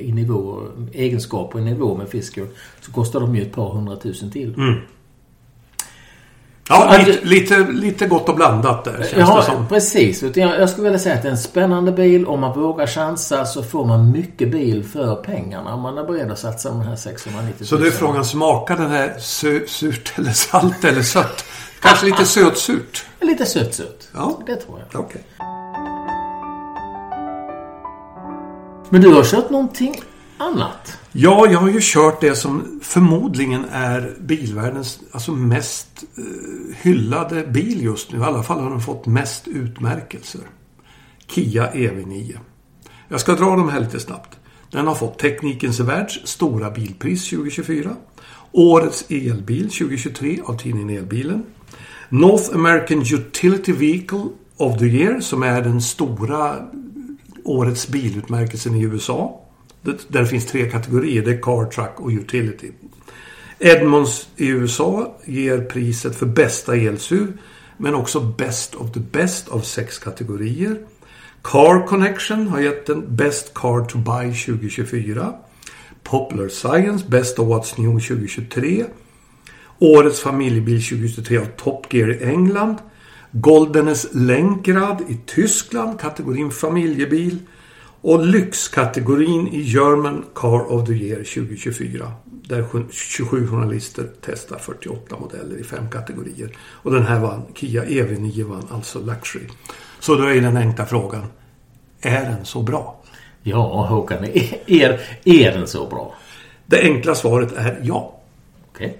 i 0.00 0.12
nivå, 0.12 0.62
egenskaper 0.92 1.58
i 1.58 1.62
nivå 1.62 1.96
med 1.96 2.08
Fisker. 2.08 2.46
Så 2.80 2.92
kostar 2.92 3.20
de 3.20 3.36
ju 3.36 3.42
ett 3.42 3.52
par 3.52 3.68
hundratusen 3.68 4.30
till. 4.30 4.54
Mm. 4.54 4.78
Ja, 6.68 6.96
lite, 7.06 7.24
lite, 7.24 7.58
lite 7.58 8.06
gott 8.06 8.28
och 8.28 8.34
blandat 8.36 8.84
där 8.84 8.92
känns 8.92 9.12
ja, 9.16 9.36
det 9.36 9.42
som. 9.42 9.68
precis. 9.68 10.22
Jag 10.36 10.70
skulle 10.70 10.84
vilja 10.84 10.98
säga 10.98 11.14
att 11.14 11.22
det 11.22 11.28
är 11.28 11.32
en 11.32 11.38
spännande 11.38 11.92
bil. 11.92 12.26
Om 12.26 12.40
man 12.40 12.60
vågar 12.60 12.86
chansa 12.86 13.44
så 13.44 13.62
får 13.62 13.84
man 13.84 14.10
mycket 14.10 14.50
bil 14.50 14.84
för 14.84 15.14
pengarna. 15.16 15.74
Om 15.74 15.80
man 15.80 15.98
är 15.98 16.04
beredd 16.04 16.30
att 16.30 16.38
satsa 16.38 16.68
de 16.68 16.80
här 16.80 16.96
690 16.96 17.54
000. 17.58 17.66
Så 17.66 17.76
det 17.76 17.86
är 17.86 17.90
frågan, 17.90 18.24
smakar 18.24 18.76
den 18.76 18.90
här 18.90 19.18
surt 19.66 20.12
eller 20.18 20.30
salt 20.30 20.84
eller 20.84 21.02
sött? 21.02 21.44
Kanske 21.80 22.06
lite 22.06 22.24
sötsurt? 22.24 23.06
Lite 23.20 23.46
sötsurt. 23.46 24.04
Ja. 24.14 24.40
Det 24.46 24.56
tror 24.56 24.82
jag. 24.92 25.00
Okay. 25.00 25.22
Men 28.88 29.00
du 29.00 29.14
har 29.14 29.24
kört 29.24 29.50
någonting 29.50 30.02
annat? 30.38 30.98
Ja, 31.14 31.46
jag 31.50 31.58
har 31.58 31.68
ju 31.68 31.78
kört 31.80 32.20
det 32.20 32.34
som 32.34 32.80
förmodligen 32.82 33.64
är 33.70 34.16
bilvärldens 34.20 35.00
alltså 35.12 35.32
mest 35.32 36.04
eh, 36.18 36.76
hyllade 36.82 37.46
bil 37.46 37.82
just 37.82 38.12
nu. 38.12 38.18
I 38.18 38.22
alla 38.22 38.42
fall 38.42 38.60
har 38.60 38.70
den 38.70 38.80
fått 38.80 39.06
mest 39.06 39.48
utmärkelser. 39.48 40.40
Kia 41.26 41.72
EV9. 41.72 42.38
Jag 43.08 43.20
ska 43.20 43.34
dra 43.34 43.56
dem 43.56 43.68
här 43.68 43.80
lite 43.80 44.00
snabbt. 44.00 44.38
Den 44.70 44.86
har 44.86 44.94
fått 44.94 45.18
Teknikens 45.18 45.80
Världs 45.80 46.20
Stora 46.24 46.70
Bilpris 46.70 47.30
2024. 47.30 47.96
Årets 48.52 49.04
elbil 49.08 49.70
2023 49.70 50.40
av 50.44 50.58
tidningen 50.58 50.90
Elbilen. 50.90 51.42
North 52.08 52.54
American 52.54 52.98
Utility 52.98 53.72
Vehicle 53.72 54.24
of 54.56 54.78
the 54.78 54.86
Year 54.86 55.20
som 55.20 55.42
är 55.42 55.62
den 55.62 55.82
stora 55.82 56.56
årets 57.44 57.88
bilutmärkelsen 57.88 58.74
i 58.74 58.82
USA. 58.82 59.41
Där 59.82 59.98
det 60.08 60.26
finns 60.26 60.46
tre 60.46 60.70
kategorier. 60.70 61.22
Det 61.22 61.30
är 61.30 61.40
Car, 61.40 61.70
Truck 61.70 62.00
och 62.00 62.10
Utility. 62.10 62.70
Edmonds 63.58 64.28
i 64.36 64.48
USA 64.48 65.16
ger 65.24 65.58
priset 65.58 66.16
för 66.16 66.26
bästa 66.26 66.76
elsuv. 66.76 67.38
Men 67.76 67.94
också 67.94 68.20
Best 68.20 68.74
of 68.74 68.92
the 68.92 69.00
Best 69.00 69.48
av 69.48 69.60
sex 69.60 69.98
kategorier. 69.98 70.78
Car 71.42 71.86
Connection 71.86 72.48
har 72.48 72.60
gett 72.60 72.86
den 72.86 73.16
Best 73.16 73.54
Car 73.54 73.84
to 73.84 73.98
Buy 73.98 74.34
2024. 74.34 75.34
Popular 76.02 76.48
Science 76.48 77.04
Best 77.08 77.38
of 77.38 77.48
What's 77.48 77.80
New 77.80 78.00
2023. 78.00 78.84
Årets 79.78 80.20
familjebil 80.20 80.82
2023 80.82 81.38
av 81.38 81.46
Top 81.56 81.94
Gear 81.94 82.10
i 82.10 82.24
England. 82.24 82.76
Goldenes 83.32 84.06
Lenkrad 84.12 85.00
i 85.08 85.18
Tyskland, 85.26 86.00
kategorin 86.00 86.50
familjebil. 86.50 87.38
Och 88.02 88.26
lyxkategorin 88.26 89.48
i 89.48 89.60
German 89.60 90.24
Car 90.34 90.72
of 90.72 90.86
the 90.86 90.92
Year 90.92 91.16
2024. 91.16 92.12
Där 92.24 92.64
27 92.90 93.46
journalister 93.46 94.08
testar 94.20 94.58
48 94.58 95.16
modeller 95.18 95.56
i 95.56 95.64
fem 95.64 95.90
kategorier. 95.90 96.56
Och 96.58 96.92
den 96.92 97.06
här 97.06 97.20
vann, 97.20 97.42
Kia 97.54 97.84
EV9 97.84 98.44
vann 98.44 98.66
alltså 98.70 99.00
Luxury. 99.00 99.46
Så 100.00 100.14
då 100.14 100.24
är 100.24 100.40
den 100.40 100.56
enkla 100.56 100.86
frågan. 100.86 101.26
Är 102.00 102.24
den 102.24 102.44
så 102.44 102.62
bra? 102.62 103.02
Ja, 103.42 103.86
Håkan. 103.86 104.24
Är, 104.66 105.00
är 105.24 105.52
den 105.52 105.66
så 105.66 105.86
bra? 105.86 106.14
Det 106.66 106.80
enkla 106.80 107.14
svaret 107.14 107.52
är 107.52 107.80
ja. 107.82 108.20
Okej. 108.68 108.86
Okay. 108.86 108.98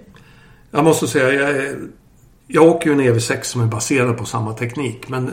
Jag 0.71 0.83
måste 0.83 1.07
säga, 1.07 1.33
jag, 1.33 1.49
är, 1.49 1.79
jag 2.47 2.63
åker 2.63 2.89
ju 2.89 2.93
en 2.93 3.15
EV6 3.15 3.41
som 3.43 3.61
är 3.61 3.67
baserad 3.67 4.17
på 4.17 4.25
samma 4.25 4.53
teknik. 4.53 5.09
Men 5.09 5.31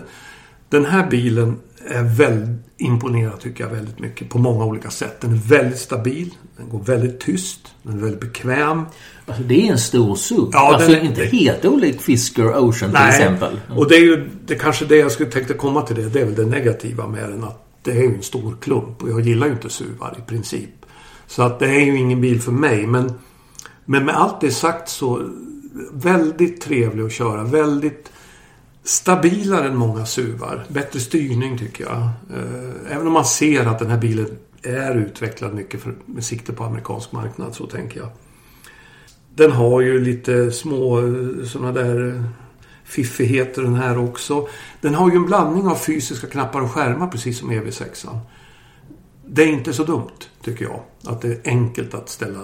den 0.68 0.84
här 0.84 1.06
bilen 1.10 1.58
är 1.88 2.02
väldigt 2.02 2.66
imponerad 2.76 3.40
tycker 3.40 3.64
jag 3.64 3.70
väldigt 3.70 3.98
mycket 3.98 4.28
på 4.28 4.38
många 4.38 4.64
olika 4.64 4.90
sätt. 4.90 5.20
Den 5.20 5.32
är 5.32 5.36
väldigt 5.36 5.78
stabil. 5.78 6.34
Den 6.56 6.68
går 6.68 6.78
väldigt 6.84 7.20
tyst. 7.20 7.60
Den 7.82 7.98
är 7.98 8.02
väldigt 8.02 8.20
bekväm. 8.20 8.84
Alltså 9.26 9.42
det 9.42 9.68
är 9.68 9.72
en 9.72 9.78
stor 9.78 10.14
SUV. 10.14 10.50
Ja, 10.52 10.74
alltså 10.74 10.90
den, 10.90 11.06
inte 11.06 11.24
helt 11.24 11.64
olik 11.64 12.00
Fisker 12.00 12.58
Ocean 12.58 12.90
nej, 12.92 13.12
till 13.12 13.22
exempel. 13.22 13.60
och 13.68 13.88
det 13.88 13.94
är 13.94 14.00
ju 14.00 14.30
det 14.46 14.54
kanske 14.54 14.84
det 14.84 14.96
jag 14.96 15.12
skulle 15.12 15.30
tänkte 15.30 15.54
komma 15.54 15.82
till 15.82 15.96
det. 15.96 16.08
Det 16.08 16.20
är 16.20 16.24
väl 16.24 16.34
det 16.34 16.46
negativa 16.46 17.06
med 17.06 17.30
den. 17.30 17.44
Att 17.44 17.66
det 17.82 17.90
är 17.90 18.02
ju 18.02 18.14
en 18.14 18.22
stor 18.22 18.56
klump 18.60 19.02
och 19.02 19.10
jag 19.10 19.20
gillar 19.20 19.46
ju 19.46 19.52
inte 19.52 19.70
SUVar 19.70 20.14
i 20.18 20.30
princip. 20.30 20.70
Så 21.26 21.42
att 21.42 21.58
det 21.58 21.66
är 21.66 21.80
ju 21.80 21.96
ingen 21.96 22.20
bil 22.20 22.40
för 22.40 22.52
mig. 22.52 22.86
Men, 22.86 23.12
men 23.84 24.04
med 24.04 24.16
allt 24.16 24.40
det 24.40 24.50
sagt 24.50 24.88
så 24.88 25.30
väldigt 25.92 26.60
trevlig 26.60 27.04
att 27.04 27.12
köra. 27.12 27.44
Väldigt 27.44 28.12
stabilare 28.84 29.68
än 29.68 29.76
många 29.76 30.06
SUVar. 30.06 30.64
Bättre 30.68 31.00
styrning 31.00 31.58
tycker 31.58 31.84
jag. 31.84 32.00
Eh, 32.00 32.92
även 32.94 33.06
om 33.06 33.12
man 33.12 33.24
ser 33.24 33.66
att 33.66 33.78
den 33.78 33.90
här 33.90 33.98
bilen 33.98 34.38
är 34.62 34.94
utvecklad 34.94 35.54
mycket 35.54 35.80
för, 35.80 35.94
med 36.06 36.24
sikte 36.24 36.52
på 36.52 36.64
amerikansk 36.64 37.12
marknad, 37.12 37.54
så 37.54 37.66
tänker 37.66 38.00
jag. 38.00 38.08
Den 39.34 39.52
har 39.52 39.80
ju 39.80 40.04
lite 40.04 40.50
små 40.50 40.98
eh, 40.98 41.44
sådana 41.46 41.72
där 41.72 42.08
eh, 42.08 42.24
fiffigheter 42.84 43.62
den 43.62 43.74
här 43.74 43.98
också. 43.98 44.48
Den 44.80 44.94
har 44.94 45.10
ju 45.10 45.16
en 45.16 45.26
blandning 45.26 45.66
av 45.66 45.74
fysiska 45.74 46.26
knappar 46.26 46.60
och 46.60 46.70
skärmar 46.70 47.06
precis 47.06 47.38
som 47.38 47.50
EV6. 47.50 48.18
Det 49.26 49.42
är 49.42 49.46
inte 49.46 49.72
så 49.72 49.84
dumt, 49.84 50.18
tycker 50.42 50.64
jag. 50.64 50.82
Att 51.04 51.20
det 51.20 51.28
är 51.28 51.40
enkelt 51.44 51.94
att 51.94 52.08
ställa, 52.08 52.40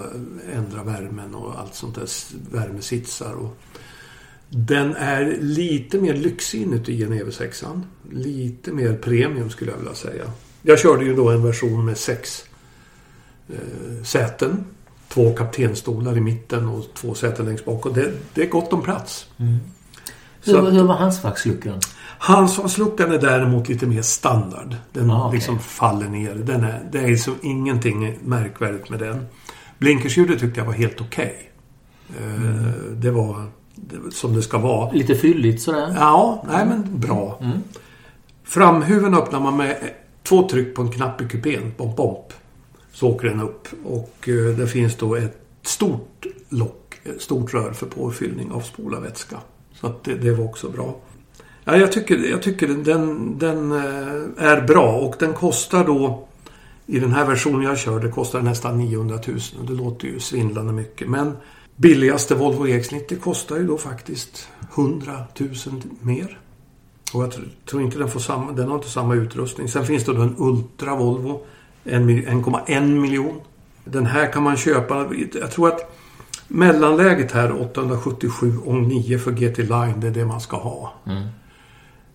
ändra 0.52 0.82
värmen 0.82 1.34
och 1.34 1.60
allt 1.60 1.74
sånt 1.74 1.94
där. 1.94 2.08
Värmesitsar 2.50 3.32
och... 3.32 3.58
Den 4.48 4.96
är 4.96 5.36
lite 5.40 5.98
mer 5.98 6.14
lyxig 6.14 6.62
inuti 6.62 7.02
än 7.02 7.12
EV6. 7.12 7.80
Lite 8.10 8.72
mer 8.72 8.96
premium 8.96 9.50
skulle 9.50 9.70
jag 9.70 9.78
vilja 9.78 9.94
säga. 9.94 10.24
Jag 10.62 10.78
körde 10.78 11.04
ju 11.04 11.16
då 11.16 11.30
en 11.30 11.42
version 11.42 11.84
med 11.84 11.98
sex 11.98 12.44
eh, 13.48 14.04
säten. 14.04 14.64
Två 15.08 15.32
kaptenstolar 15.32 16.16
i 16.16 16.20
mitten 16.20 16.68
och 16.68 16.84
två 16.94 17.14
säten 17.14 17.46
längst 17.46 17.64
bak. 17.64 17.86
Och 17.86 17.94
det, 17.94 18.12
det 18.34 18.42
är 18.42 18.48
gott 18.48 18.72
om 18.72 18.82
plats. 18.82 19.26
Mm. 19.36 19.58
Hur, 20.44 20.70
hur 20.70 20.82
var 20.82 20.94
handskfacksluckan? 20.94 21.80
Handskfacksluckan 22.18 23.12
är 23.12 23.18
däremot 23.18 23.68
lite 23.68 23.86
mer 23.86 24.02
standard. 24.02 24.76
Den 24.92 25.10
ah, 25.10 25.26
okay. 25.26 25.36
liksom 25.36 25.58
faller 25.58 26.08
ner. 26.08 26.34
Den 26.34 26.64
är, 26.64 26.88
det 26.92 26.98
är 26.98 27.08
liksom 27.08 27.34
ingenting 27.42 28.18
märkvärdigt 28.24 28.90
med 28.90 28.98
den. 28.98 29.26
Blinkersljudet 29.78 30.40
tyckte 30.40 30.60
jag 30.60 30.66
var 30.66 30.72
helt 30.72 31.00
okej. 31.00 31.50
Okay. 32.08 32.24
Eh, 32.24 32.34
mm. 32.34 33.00
Det 33.00 33.10
var 33.10 33.50
som 34.12 34.34
det 34.34 34.42
ska 34.42 34.58
vara. 34.58 34.92
Lite 34.92 35.14
fylligt 35.14 35.62
sådär? 35.62 35.92
Ja, 35.96 36.44
nej 36.48 36.66
men 36.66 37.00
bra. 37.00 37.38
Mm. 37.40 37.58
Framhuven 38.44 39.14
öppnar 39.14 39.40
man 39.40 39.56
med 39.56 39.90
två 40.22 40.48
tryck 40.48 40.74
på 40.74 40.82
en 40.82 40.92
knapp 40.92 41.20
i 41.20 41.28
kupén. 41.28 41.72
Bomp, 41.76 41.96
bomp. 41.96 42.32
Så 42.92 43.08
åker 43.08 43.28
den 43.28 43.40
upp. 43.40 43.68
Och 43.84 44.28
eh, 44.28 44.56
det 44.56 44.66
finns 44.66 44.96
då 44.96 45.16
ett 45.16 45.46
stort 45.62 46.26
lock, 46.48 47.00
ett 47.04 47.22
stort 47.22 47.54
rör 47.54 47.72
för 47.72 47.86
påfyllning 47.86 48.50
av 48.52 48.60
spolarvätska. 48.60 49.36
Så 49.74 49.86
att 49.86 50.04
det, 50.04 50.14
det 50.14 50.32
var 50.32 50.44
också 50.44 50.68
bra. 50.68 50.96
Ja, 51.64 51.76
jag 51.76 51.92
tycker, 51.92 52.30
jag 52.30 52.42
tycker 52.42 52.68
den, 52.68 53.38
den 53.38 53.72
eh, 53.72 54.44
är 54.46 54.60
bra 54.60 54.92
och 54.92 55.16
den 55.18 55.32
kostar 55.32 55.84
då 55.84 56.28
i 56.86 56.98
den 56.98 57.12
här 57.12 57.24
versionen 57.24 57.62
jag 57.62 57.78
kör, 57.78 58.00
det 58.00 58.10
kostar 58.10 58.42
nästan 58.42 58.78
900 58.78 59.18
000. 59.26 59.38
Det 59.66 59.72
låter 59.72 60.06
ju 60.06 60.20
svindlande 60.20 60.72
mycket. 60.72 61.08
Men 61.08 61.32
billigaste 61.76 62.34
Volvo 62.34 62.66
EX90 62.66 63.18
kostar 63.18 63.56
ju 63.56 63.66
då 63.66 63.78
faktiskt 63.78 64.48
100 64.74 65.24
000 65.38 65.50
mer. 66.00 66.38
Och 67.14 67.22
jag 67.22 67.34
tror 67.70 67.82
inte 67.82 67.98
den 67.98 68.08
får 68.08 68.20
samma, 68.20 68.52
den 68.52 68.68
har 68.68 68.74
inte 68.74 68.90
samma 68.90 69.14
utrustning. 69.14 69.68
Sen 69.68 69.86
finns 69.86 70.04
det 70.04 70.12
då 70.12 70.22
en 70.22 70.34
Ultra 70.38 70.94
Volvo, 70.94 71.46
1,1 71.84 72.80
miljon. 72.80 73.40
Den 73.84 74.06
här 74.06 74.32
kan 74.32 74.42
man 74.42 74.56
köpa, 74.56 75.06
jag 75.40 75.50
tror 75.50 75.68
att 75.68 75.96
mellanläget 76.48 77.32
här 77.32 77.60
877 77.60 78.58
och 78.64 78.74
9 78.74 79.18
för 79.18 79.32
GT 79.32 79.58
Line, 79.58 80.00
det 80.00 80.06
är 80.06 80.10
det 80.10 80.24
man 80.24 80.40
ska 80.40 80.56
ha. 80.56 80.92
Mm. 81.06 81.26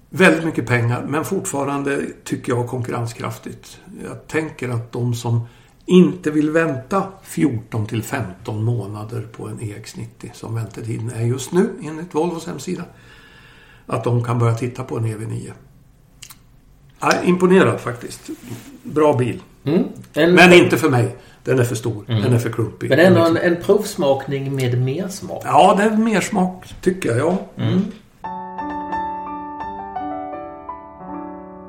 Väldigt 0.09 0.45
mycket 0.45 0.67
pengar 0.67 1.05
men 1.07 1.25
fortfarande 1.25 2.05
tycker 2.23 2.53
jag 2.53 2.67
konkurrenskraftigt. 2.67 3.79
Jag 4.03 4.27
tänker 4.27 4.69
att 4.69 4.91
de 4.91 5.13
som 5.13 5.47
inte 5.91 6.31
vill 6.31 6.49
vänta 6.49 7.03
14 7.23 7.85
till 7.85 8.03
15 8.03 8.63
månader 8.63 9.27
på 9.31 9.47
en 9.47 9.59
EX90 9.59 10.29
som 10.33 10.55
väntetiden 10.55 11.11
är 11.11 11.25
just 11.25 11.51
nu 11.51 11.69
enligt 11.83 12.15
Volvos 12.15 12.47
hemsida. 12.47 12.83
Att 13.85 14.03
de 14.03 14.23
kan 14.23 14.39
börja 14.39 14.55
titta 14.55 14.83
på 14.83 14.97
en 14.97 15.05
EV9. 15.05 15.51
Ja, 16.99 17.13
imponerad 17.23 17.79
faktiskt. 17.79 18.29
Bra 18.83 19.17
bil. 19.17 19.41
Mm. 19.63 19.83
En... 20.13 20.33
Men 20.33 20.53
inte 20.53 20.77
för 20.77 20.89
mig. 20.89 21.15
Den 21.43 21.59
är 21.59 21.63
för 21.63 21.75
stor. 21.75 22.05
Mm. 22.07 22.21
Den 22.21 22.33
är 22.33 22.39
för 22.39 22.49
klumpig. 22.49 22.89
Men 22.89 22.99
ändå 22.99 23.25
en, 23.25 23.37
en 23.37 23.63
provsmakning 23.63 24.55
med 24.55 24.81
mersmak. 24.81 25.41
Ja, 25.45 25.75
det 25.77 25.83
är 25.83 25.97
mersmak 25.97 26.73
tycker 26.81 27.17
jag. 27.17 27.37
Ja. 27.55 27.63
Mm. 27.63 27.81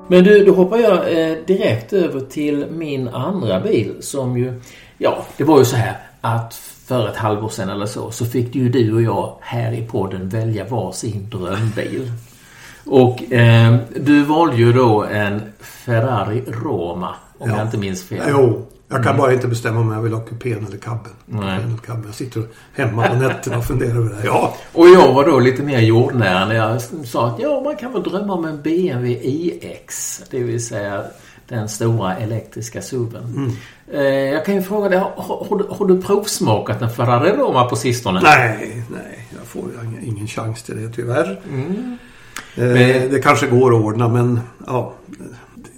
Men 0.09 0.25
du, 0.25 0.45
då 0.45 0.55
hoppar 0.55 0.79
jag 0.79 0.93
eh, 0.93 1.37
direkt 1.47 1.93
över 1.93 2.21
till 2.21 2.67
min 2.71 3.09
andra 3.09 3.61
bil 3.61 3.95
som 4.01 4.37
ju... 4.39 4.61
Ja, 4.99 5.25
det 5.37 5.45
var 5.45 5.59
ju 5.59 5.65
så 5.65 5.77
här 5.77 5.97
att 6.21 6.55
för 6.87 7.09
ett 7.09 7.17
halvår 7.17 7.49
sedan 7.49 7.69
eller 7.69 7.87
så 7.87 8.11
så 8.11 8.27
fick 8.27 8.55
ju 8.55 8.69
du 8.69 8.95
och 8.95 9.03
jag 9.03 9.37
här 9.41 9.73
i 9.73 9.87
podden 9.87 10.29
välja 10.29 10.65
varsin 10.65 11.29
drömbil. 11.31 12.13
Och 12.87 13.33
eh, 13.33 13.77
du 13.97 14.23
valde 14.23 14.57
ju 14.57 14.73
då 14.73 15.05
en 15.05 15.43
Ferrari 15.61 16.43
Roma 16.47 17.15
om 17.39 17.51
ja. 17.51 17.57
jag 17.57 17.67
inte 17.67 17.79
minns 17.79 18.03
fel. 18.03 18.23
Jo, 18.29 18.67
jag 18.93 19.03
kan 19.03 19.13
mm. 19.13 19.23
bara 19.23 19.33
inte 19.33 19.49
bestämma 19.49 19.81
om 19.81 19.93
jag 19.93 20.03
vill 20.03 20.13
ha 20.13 20.21
kupén 20.21 20.67
eller 20.69 20.79
cabben. 20.79 22.05
Jag 22.07 22.15
sitter 22.15 22.43
hemma 22.75 23.09
på 23.09 23.15
nätterna 23.15 23.59
och 23.59 23.65
funderar 23.65 23.97
över 23.97 24.11
det 24.11 24.17
här. 24.17 24.25
Ja. 24.25 24.57
Och 24.73 24.89
jag 24.89 25.13
var 25.13 25.25
då 25.25 25.41
lite 25.41 25.63
mer 25.63 25.81
jordnära 25.81 26.45
när 26.45 26.55
jag 26.55 26.81
sa 26.83 27.29
att 27.29 27.39
ja, 27.39 27.61
man 27.65 27.77
kan 27.77 27.93
väl 27.93 28.03
drömma 28.03 28.35
om 28.35 28.45
en 28.45 28.63
BMW 28.63 29.19
iX. 29.23 30.23
Det 30.31 30.43
vill 30.43 30.67
säga 30.67 31.05
den 31.49 31.69
stora 31.69 32.17
elektriska 32.17 32.83
SUVen. 32.83 33.25
Mm. 33.25 33.53
Eh, 33.93 34.33
jag 34.35 34.45
kan 34.45 34.55
ju 34.55 34.63
fråga 34.63 34.89
dig, 34.89 34.99
har, 34.99 35.11
har, 35.17 35.77
har, 35.77 35.87
du 35.87 36.03
provsmakat 36.03 36.83
en 36.83 36.91
Ferrari 36.91 37.31
Roma 37.31 37.65
på 37.65 37.77
sistone? 37.77 38.21
Nej, 38.23 38.83
nej. 38.91 39.29
Jag 39.37 39.47
får 39.47 39.63
ingen 40.03 40.27
chans 40.27 40.63
till 40.63 40.83
det 40.83 40.89
tyvärr. 40.89 41.41
Mm. 41.51 41.99
Eh, 42.55 43.11
det 43.11 43.23
kanske 43.23 43.47
går 43.47 43.75
att 43.75 43.85
ordna 43.85 44.09
men 44.09 44.41
ja 44.67 44.95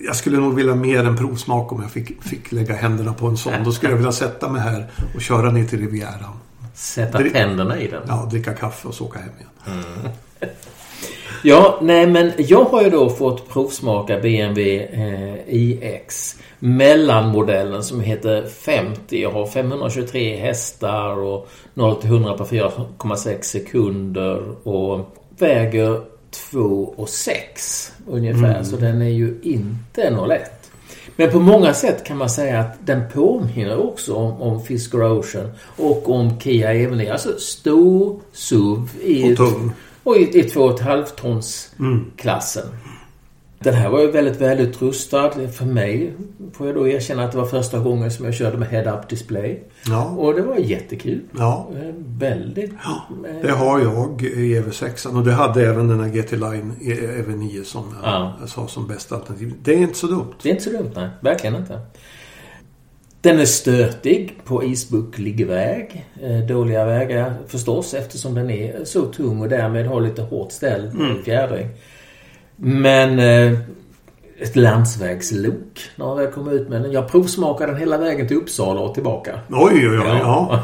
jag 0.06 0.16
skulle 0.16 0.36
nog 0.36 0.54
vilja 0.54 0.74
mer 0.74 1.04
än 1.04 1.16
provsmak 1.16 1.72
om 1.72 1.82
jag 1.82 1.90
fick, 1.90 2.22
fick 2.22 2.52
lägga 2.52 2.74
händerna 2.74 3.12
på 3.12 3.26
en 3.26 3.36
sån. 3.36 3.52
Då 3.64 3.72
skulle 3.72 3.92
jag 3.92 3.96
vilja 3.96 4.12
sätta 4.12 4.48
mig 4.48 4.60
här 4.60 4.90
och 5.14 5.20
köra 5.20 5.50
ner 5.50 5.64
till 5.64 5.80
Rivieran. 5.80 6.38
Sätta 6.74 7.18
Dri 7.18 7.30
tänderna 7.30 7.78
i 7.78 7.88
den? 7.88 8.02
Ja, 8.08 8.28
dricka 8.30 8.52
kaffe 8.52 8.88
och 8.88 8.94
så 8.94 9.04
åka 9.04 9.18
hem 9.18 9.30
igen. 9.38 9.82
Mm. 9.84 10.10
Ja, 11.46 11.78
nej 11.82 12.06
men 12.06 12.32
jag 12.36 12.64
har 12.64 12.82
ju 12.82 12.90
då 12.90 13.10
fått 13.10 13.48
provsmaka 13.48 14.20
BMW 14.20 14.84
eh, 14.84 15.34
iX. 15.48 16.36
Mellanmodellen 16.58 17.82
som 17.82 18.00
heter 18.00 18.46
50. 18.46 19.22
Jag 19.22 19.30
har 19.30 19.46
523 19.46 20.36
hästar 20.36 21.18
och 21.18 21.48
0 21.74 21.96
till 21.96 22.10
100 22.10 22.34
på 22.34 22.44
4,6 22.44 23.42
sekunder 23.42 24.68
och 24.68 25.16
väger 25.38 26.00
2 26.50 26.94
och 26.96 27.08
6 27.08 27.92
ungefär. 28.08 28.54
Mm. 28.54 28.64
Så 28.64 28.76
den 28.76 29.02
är 29.02 29.08
ju 29.08 29.38
inte 29.42 30.10
något 30.10 30.28
lätt. 30.28 30.70
Men 31.16 31.30
på 31.30 31.40
många 31.40 31.74
sätt 31.74 32.04
kan 32.04 32.16
man 32.16 32.30
säga 32.30 32.60
att 32.60 32.86
den 32.86 33.02
påminner 33.12 33.78
också 33.78 34.14
om, 34.14 34.42
om 34.42 34.62
Fisker 34.62 35.18
Ocean 35.18 35.50
och 35.76 36.10
om 36.10 36.40
Kia 36.40 36.74
Evening. 36.74 37.08
Alltså 37.08 37.38
stor 37.38 38.20
SUV 38.32 38.88
i, 39.02 39.32
och 39.32 39.36
tung. 39.36 39.72
Och 40.02 40.16
i, 40.16 40.38
i 40.38 40.42
2,5 40.42 41.04
tons 41.16 41.72
mm. 41.78 42.10
Den 43.64 43.74
här 43.74 43.88
var 43.88 44.00
ju 44.00 44.10
väldigt 44.10 44.40
välutrustad. 44.40 45.30
För 45.52 45.64
mig 45.64 46.14
får 46.52 46.66
jag 46.66 46.76
då 46.76 46.88
erkänna 46.88 47.24
att 47.24 47.32
det 47.32 47.38
var 47.38 47.46
första 47.46 47.78
gången 47.78 48.10
som 48.10 48.24
jag 48.24 48.34
körde 48.34 48.58
med 48.58 48.68
head-up 48.68 49.08
display. 49.08 49.62
Ja. 49.86 50.04
Och 50.04 50.34
det 50.34 50.42
var 50.42 50.56
jättekul. 50.56 51.20
Ja. 51.38 51.68
Eh, 51.76 51.94
väldigt. 52.18 52.72
Ja, 52.84 53.08
det 53.42 53.50
har 53.50 53.80
jag 53.80 54.22
i 54.22 54.60
EV6 54.60 55.16
och 55.16 55.24
det 55.24 55.32
hade 55.32 55.66
även 55.66 55.88
den 55.88 56.00
här 56.00 56.08
GT 56.08 56.32
Line 56.32 56.72
EV9 56.80 57.64
som 57.64 57.94
ja. 58.02 58.36
jag 58.40 58.48
sa 58.48 58.68
som 58.68 58.86
bästa 58.86 59.14
alternativ. 59.14 59.54
Det 59.62 59.72
är 59.72 59.78
inte 59.78 59.98
så 59.98 60.06
dumt. 60.06 60.34
Det 60.42 60.48
är 60.48 60.50
inte 60.50 60.64
så 60.64 60.70
dumt, 60.70 60.90
nej. 60.94 61.08
Verkligen 61.20 61.56
inte. 61.56 61.80
Den 63.20 63.40
är 63.40 63.44
stötig 63.44 64.38
på 64.44 64.64
isbucklig 64.64 65.46
väg. 65.46 66.06
Eh, 66.22 66.38
dåliga 66.38 66.84
vägar 66.84 67.34
förstås 67.46 67.94
eftersom 67.94 68.34
den 68.34 68.50
är 68.50 68.84
så 68.84 69.02
tung 69.02 69.40
och 69.40 69.48
därmed 69.48 69.86
har 69.86 70.00
lite 70.00 70.22
hårt 70.22 70.52
ställd 70.52 70.94
mm. 70.94 71.22
fjädring. 71.22 71.68
Men 72.56 73.18
eh, 73.18 73.58
ett 74.38 74.56
landsvägslok 74.56 75.80
när 75.96 76.06
man 76.06 76.16
väl 76.16 76.32
kom 76.32 76.48
ut 76.48 76.68
med 76.68 76.82
den. 76.82 76.92
Jag 76.92 77.08
provsmakade 77.08 77.72
den 77.72 77.80
hela 77.80 77.98
vägen 77.98 78.28
till 78.28 78.36
Uppsala 78.36 78.80
och 78.80 78.94
tillbaka. 78.94 79.40
Oj, 79.50 79.88
oj, 79.88 79.98
oj. 79.98 80.18
Ja. 80.20 80.62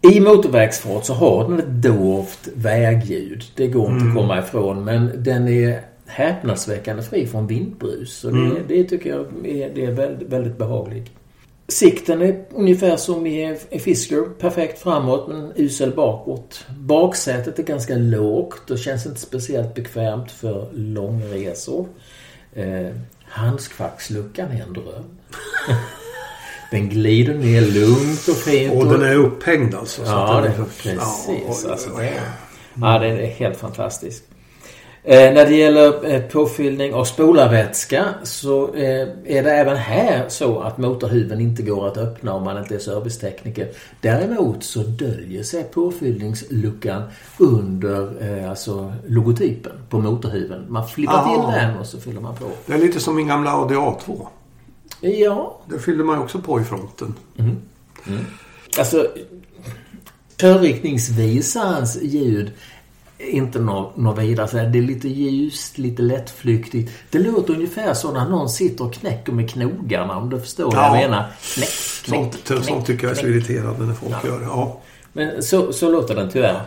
I 0.12 0.20
motorvägsfart 0.20 1.04
så 1.04 1.14
har 1.14 1.48
den 1.48 1.58
ett 1.58 1.82
dovt 1.82 2.48
vägljud. 2.54 3.44
Det 3.56 3.66
går 3.66 3.90
inte 3.90 4.04
mm. 4.04 4.08
att 4.08 4.22
komma 4.22 4.38
ifrån. 4.38 4.84
Men 4.84 5.10
den 5.16 5.48
är 5.48 5.80
häpnadsväckande 6.06 7.02
fri 7.02 7.26
från 7.26 7.46
vindbrus. 7.46 8.24
Och 8.24 8.32
det, 8.32 8.38
mm. 8.38 8.56
det 8.68 8.84
tycker 8.84 9.10
jag 9.10 9.46
är, 9.46 9.70
det 9.74 9.84
är 9.84 9.92
väldigt, 9.92 10.28
väldigt 10.28 10.58
behagligt. 10.58 11.10
Sikten 11.68 12.22
är 12.22 12.44
ungefär 12.50 12.96
som 12.96 13.26
i 13.26 13.58
Fisker. 13.84 14.22
Perfekt 14.38 14.82
framåt 14.82 15.28
men 15.28 15.52
usel 15.56 15.92
bakåt. 15.94 16.66
Baksätet 16.78 17.58
är 17.58 17.62
ganska 17.62 17.94
lågt 17.94 18.70
och 18.70 18.78
känns 18.78 19.06
inte 19.06 19.20
speciellt 19.20 19.74
bekvämt 19.74 20.30
för 20.30 20.68
långresor. 20.72 21.88
Eh, 22.52 22.90
handskfacksluckan 23.24 24.50
är 24.50 24.62
en 24.62 24.72
dröm. 24.72 25.04
den 26.70 26.88
glider 26.88 27.34
ner 27.34 27.60
lugnt 27.60 28.28
och 28.28 28.36
fint. 28.36 28.74
Och 28.74 28.86
den 28.86 29.02
är 29.02 29.14
upphängd 29.14 29.74
alltså? 29.74 30.02
ja, 30.06 30.40
det 30.40 30.48
är 30.48 30.64
precis. 30.64 30.92
Ja, 31.28 31.70
alltså, 31.70 31.90
det, 31.96 32.20
ja, 32.74 32.98
det 32.98 33.06
är 33.06 33.26
helt 33.26 33.56
fantastiskt. 33.56 34.24
Eh, 35.04 35.34
när 35.34 35.46
det 35.46 35.56
gäller 35.56 36.14
eh, 36.14 36.22
påfyllning 36.22 36.94
av 36.94 37.04
spolarvätska 37.04 38.04
så 38.22 38.74
eh, 38.74 39.08
är 39.24 39.42
det 39.42 39.52
även 39.52 39.76
här 39.76 40.28
så 40.28 40.60
att 40.60 40.78
motorhuven 40.78 41.40
inte 41.40 41.62
går 41.62 41.88
att 41.88 41.96
öppna 41.96 42.34
om 42.34 42.44
man 42.44 42.58
inte 42.58 42.74
är 42.74 42.78
servicetekniker. 42.78 43.68
Däremot 44.00 44.64
så 44.64 44.82
döljer 44.82 45.42
sig 45.42 45.64
påfyllningsluckan 45.64 47.02
under 47.38 48.12
eh, 48.20 48.50
alltså 48.50 48.92
logotypen 49.06 49.72
på 49.88 49.98
motorhuven. 49.98 50.66
Man 50.68 50.88
flippar 50.88 51.14
Aha. 51.14 51.52
till 51.52 51.60
den 51.60 51.78
och 51.78 51.86
så 51.86 52.00
fyller 52.00 52.20
man 52.20 52.34
på. 52.34 52.44
Det 52.66 52.72
är 52.72 52.78
lite 52.78 53.00
som 53.00 53.16
min 53.16 53.26
gamla 53.28 53.50
Audi 53.50 53.74
A2. 53.74 54.26
Ja, 55.00 55.60
Där 55.66 55.78
fyllde 55.78 56.04
man 56.04 56.18
också 56.18 56.38
på 56.38 56.60
i 56.60 56.64
fronten. 56.64 57.14
Alltså, 58.78 59.06
körriktningsvisarens 60.36 62.02
ljud 62.02 62.52
inte 63.30 63.58
något 63.58 63.96
nå 63.96 64.12
vidare. 64.12 64.48
Så 64.48 64.56
Det 64.56 64.62
är 64.62 64.82
lite 64.82 65.08
ljust, 65.08 65.78
lite 65.78 66.02
lättflyktigt. 66.02 66.92
Det 67.10 67.18
låter 67.18 67.54
ungefär 67.54 67.94
som 67.94 68.14
när 68.14 68.28
någon 68.28 68.48
sitter 68.48 68.84
och 68.84 68.94
knäcker 68.94 69.32
med 69.32 69.50
knogarna 69.50 70.16
om 70.16 70.30
du 70.30 70.40
förstår 70.40 70.64
vad 70.64 70.74
Ja. 70.74 70.84
jag 71.00 71.10
menar. 71.10 71.24
Knäck, 71.54 71.68
knäck, 72.04 72.18
Sånt, 72.32 72.44
knäck, 72.44 72.64
sånt 72.64 72.86
tycker 72.86 73.06
jag 73.06 73.16
är 73.16 73.20
så 73.20 73.26
irriterande 73.26 73.84
när 73.86 73.94
folk 73.94 74.12
Ja. 74.22 74.28
gör 74.28 74.38
det. 74.38 74.44
Ja. 74.44 74.80
Men 75.12 75.42
så, 75.42 75.72
så 75.72 75.90
låter 75.90 76.14
den 76.14 76.30
tyvärr. 76.30 76.60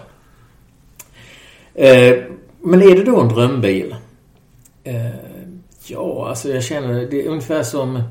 Eh, 1.73 2.15
men 2.61 2.81
är 2.81 2.95
det 2.95 3.03
då 3.03 3.19
en 3.19 3.27
drömbil? 3.29 3.95
Eh, 4.83 4.95
ja, 5.87 6.25
alltså 6.29 6.49
jag 6.49 6.63
känner 6.63 6.93
det 7.11 7.25
är 7.25 7.29
ungefär 7.29 7.63
som 7.63 8.03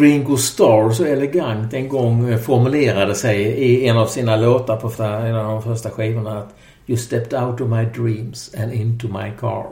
Ringo 0.00 0.36
Starr 0.36 0.90
så 0.92 1.04
elegant 1.04 1.74
en 1.74 1.88
gång 1.88 2.38
formulerade 2.38 3.14
sig 3.14 3.40
i 3.42 3.88
en 3.88 3.96
av 3.98 4.06
sina 4.06 4.36
låtar 4.36 4.76
på 4.76 5.02
en 5.02 5.34
av 5.36 5.44
de 5.44 5.62
första 5.62 5.90
skivorna 5.90 6.38
att 6.38 6.54
You 6.86 6.98
stepped 6.98 7.42
out 7.42 7.60
of 7.60 7.68
my 7.68 7.84
dreams 7.84 8.54
and 8.58 8.72
into 8.72 9.08
my 9.08 9.32
car. 9.40 9.66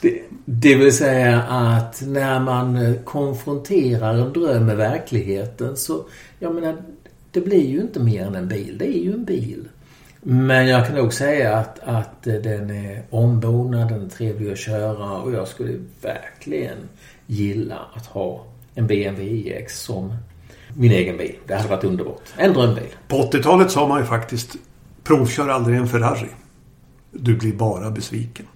Det, 0.00 0.22
det 0.44 0.74
vill 0.74 0.92
säga 0.92 1.42
att 1.42 2.02
när 2.06 2.40
man 2.40 2.76
eh, 2.76 2.94
konfronterar 3.04 4.14
en 4.14 4.32
dröm 4.32 4.66
med 4.66 4.76
verkligheten 4.76 5.76
så, 5.76 6.04
jag 6.38 6.54
menar, 6.54 6.76
det 7.30 7.40
blir 7.40 7.66
ju 7.66 7.80
inte 7.80 8.00
mer 8.00 8.26
än 8.26 8.34
en 8.34 8.48
bil. 8.48 8.78
Det 8.78 8.86
är 8.86 9.02
ju 9.02 9.12
en 9.12 9.24
bil. 9.24 9.68
Men 10.20 10.68
jag 10.68 10.86
kan 10.86 10.96
nog 10.96 11.12
säga 11.12 11.56
att, 11.56 11.78
att 11.78 12.26
eh, 12.26 12.34
den 12.34 12.70
är 12.70 13.02
ombonad, 13.10 13.88
den 13.88 14.04
är 14.04 14.08
trevlig 14.08 14.52
att 14.52 14.58
köra 14.58 15.18
och 15.18 15.32
jag 15.32 15.48
skulle 15.48 15.80
verkligen 16.02 16.78
gilla 17.26 17.78
att 17.94 18.06
ha 18.06 18.44
en 18.74 18.86
BMW 18.86 19.24
iX 19.24 19.80
som 19.80 20.16
min 20.76 20.92
egen 20.92 21.16
bil. 21.16 21.36
Det 21.46 21.54
hade 21.54 21.68
varit 21.68 21.84
underbart. 21.84 22.22
En 22.36 22.52
drömbil. 22.52 22.94
På 23.08 23.16
80-talet 23.16 23.70
sa 23.70 23.88
man 23.88 24.00
ju 24.00 24.06
faktiskt 24.06 24.56
Provkör 25.04 25.48
aldrig 25.48 25.78
en 25.78 25.88
Ferrari. 25.88 26.28
Du 27.10 27.36
blir 27.36 27.52
bara 27.52 27.90
besviken. 27.90 28.46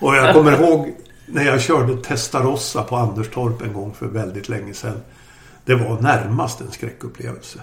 Och 0.00 0.14
jag 0.16 0.34
kommer 0.34 0.52
ihåg 0.62 0.94
när 1.26 1.44
jag 1.44 1.60
körde 1.60 1.96
Testarossa 1.96 2.82
på 2.82 2.96
Anderstorp 2.96 3.62
en 3.62 3.72
gång 3.72 3.94
för 3.94 4.06
väldigt 4.06 4.48
länge 4.48 4.74
sedan. 4.74 5.00
Det 5.64 5.74
var 5.74 6.00
närmast 6.00 6.60
en 6.60 6.70
skräckupplevelse. 6.70 7.60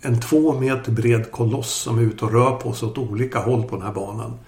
En 0.00 0.20
två 0.20 0.52
meter 0.60 0.92
bred 0.92 1.30
koloss 1.30 1.70
som 1.74 1.98
är 1.98 2.02
ute 2.02 2.24
och 2.24 2.32
rör 2.32 2.50
på 2.50 2.72
sig 2.72 2.88
åt 2.88 2.98
olika 2.98 3.38
håll 3.38 3.62
på 3.62 3.76
den 3.76 3.84
här 3.86 3.92
banan. 3.92 4.38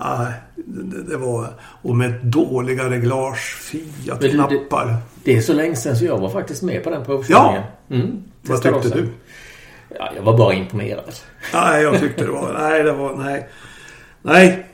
Nej, 0.00 0.32
det, 0.56 1.02
det 1.02 1.16
var... 1.16 1.48
Och 1.82 1.96
med 1.96 2.14
dåliga 2.26 2.90
reglage, 2.90 3.56
Fiat-knappar. 3.60 4.96
Det 5.24 5.36
är 5.36 5.40
så 5.40 5.52
länge 5.52 5.76
sedan 5.76 5.96
så 5.96 6.04
jag 6.04 6.18
var 6.18 6.30
faktiskt 6.30 6.62
med 6.62 6.84
på 6.84 6.90
den 6.90 7.04
provkörningen. 7.04 7.62
Mm, 7.90 8.22
Vad 8.42 8.62
tyckte 8.62 8.88
du? 8.88 9.08
Ja, 9.88 10.10
jag 10.16 10.22
var 10.22 10.38
bara 10.38 10.54
imponerad. 10.54 11.14
Nej, 11.52 11.82
jag 11.82 12.00
tyckte 12.00 12.24
det 12.24 12.30
var... 12.30 12.52
Nej, 12.58 12.82
det 12.82 12.92
var... 12.92 13.16
Nej. 13.16 13.48
Nej. 14.22 14.64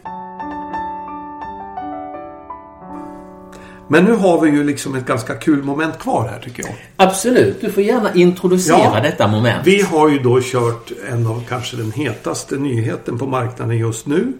Men 3.88 4.04
nu 4.04 4.12
har 4.12 4.40
vi 4.40 4.50
ju 4.50 4.64
liksom 4.64 4.94
ett 4.94 5.06
ganska 5.06 5.34
kul 5.34 5.62
moment 5.62 5.98
kvar 5.98 6.28
här 6.28 6.40
tycker 6.40 6.62
jag. 6.62 6.72
Absolut, 6.96 7.60
du 7.60 7.72
får 7.72 7.82
gärna 7.82 8.14
introducera 8.14 8.78
Ja, 8.78 9.00
detta 9.02 9.28
moment. 9.28 9.66
Vi 9.66 9.82
har 9.82 10.08
ju 10.08 10.18
då 10.18 10.40
kört 10.42 10.92
en 11.10 11.26
av 11.26 11.44
kanske 11.48 11.76
den 11.76 11.92
hetaste 11.92 12.56
nyheten 12.56 13.18
på 13.18 13.26
marknaden 13.26 13.78
just 13.78 14.06
nu. 14.06 14.32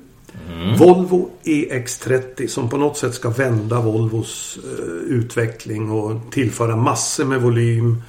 Volvo 0.78 1.30
EX30 1.44 2.46
som 2.46 2.68
på 2.68 2.76
något 2.76 2.96
sätt 2.96 3.14
ska 3.14 3.30
vända 3.30 3.80
Volvos 3.80 4.58
eh, 4.64 5.14
utveckling 5.14 5.90
och 5.90 6.20
tillföra 6.30 6.76
massor 6.76 7.24
med 7.24 7.40
volym. 7.40 8.02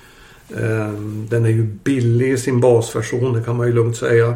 Eh, 0.50 0.92
den 1.30 1.46
är 1.46 1.50
ju 1.50 1.64
billig 1.64 2.32
i 2.32 2.38
sin 2.38 2.60
basversion, 2.60 3.34
det 3.34 3.44
kan 3.44 3.56
man 3.56 3.68
ju 3.68 3.74
lugnt 3.74 3.98
säga. 3.98 4.36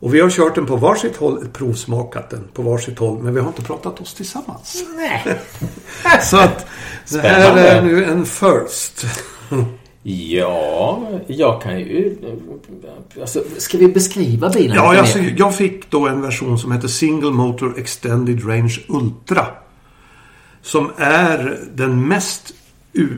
Och 0.00 0.14
vi 0.14 0.20
har 0.20 0.30
kört 0.30 0.54
den 0.54 0.66
på 0.66 0.76
varsitt 0.76 1.16
håll, 1.16 1.48
provsmakat 1.52 2.30
den 2.30 2.48
på 2.54 2.62
varsitt 2.62 2.98
håll, 2.98 3.22
men 3.22 3.34
vi 3.34 3.40
har 3.40 3.48
inte 3.48 3.62
pratat 3.62 4.00
oss 4.00 4.14
tillsammans. 4.14 4.84
Nej. 4.96 5.38
Så 6.22 6.36
att 6.36 6.66
det 7.10 7.18
här 7.18 7.56
är 7.56 7.82
nu 7.82 8.04
en 8.04 8.26
first. 8.26 9.06
Ja, 10.02 11.08
jag 11.26 11.62
kan 11.62 11.78
ju... 11.78 12.16
Alltså, 13.20 13.42
ska 13.58 13.78
vi 13.78 13.88
beskriva 13.88 14.50
bilen 14.50 14.76
Ja, 14.76 14.90
lite 14.90 15.02
alltså, 15.02 15.18
mer? 15.18 15.34
jag 15.38 15.54
fick 15.54 15.90
då 15.90 16.08
en 16.08 16.22
version 16.22 16.58
som 16.58 16.72
heter 16.72 16.88
Single 16.88 17.30
Motor 17.30 17.78
Extended 17.78 18.48
Range 18.48 18.78
Ultra. 18.88 19.46
Som 20.62 20.90
är 20.96 21.58
den 21.74 22.08
mest 22.08 22.54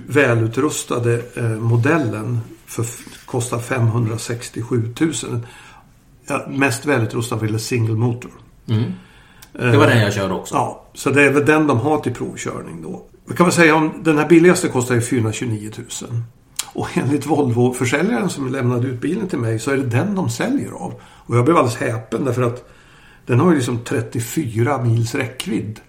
välutrustade 0.06 1.22
eh, 1.34 1.44
modellen. 1.44 2.40
För 2.66 2.86
kostar 3.26 3.58
567 3.58 4.94
000. 5.00 5.12
Ja, 6.26 6.46
mest 6.48 6.86
välutrustad 6.86 7.36
vad 7.36 7.44
gäller 7.44 7.58
single 7.58 7.94
motor. 7.94 8.30
Mm. 8.68 8.92
Det 9.52 9.76
var 9.76 9.86
den 9.86 10.00
jag 10.00 10.12
körde 10.12 10.34
också. 10.34 10.54
Ja, 10.54 10.84
så 10.94 11.10
det 11.10 11.22
är 11.22 11.32
väl 11.32 11.46
den 11.46 11.66
de 11.66 11.78
har 11.78 11.98
till 11.98 12.14
provkörning 12.14 12.82
då. 12.82 13.06
Vi 13.24 13.36
kan 13.36 13.46
väl 13.46 13.52
säga 13.52 13.74
om 13.74 13.92
den 14.02 14.18
här 14.18 14.28
billigaste 14.28 14.68
kostar 14.68 14.94
ju 14.94 15.00
429 15.00 15.70
000. 15.76 15.86
Och 16.72 16.88
enligt 16.94 17.26
Volvo-försäljaren 17.26 18.28
som 18.28 18.52
lämnade 18.52 18.88
ut 18.88 19.00
bilen 19.00 19.28
till 19.28 19.38
mig 19.38 19.58
så 19.58 19.70
är 19.70 19.76
det 19.76 19.82
den 19.82 20.14
de 20.14 20.30
säljer 20.30 20.70
av. 20.70 20.94
Och 21.02 21.36
jag 21.36 21.44
blev 21.44 21.56
alldeles 21.56 21.76
häpen 21.76 22.24
därför 22.24 22.42
att 22.42 22.70
den 23.26 23.40
har 23.40 23.50
ju 23.50 23.56
liksom 23.56 23.78
34 23.84 24.82
mils 24.82 25.14
räckvidd. 25.14 25.80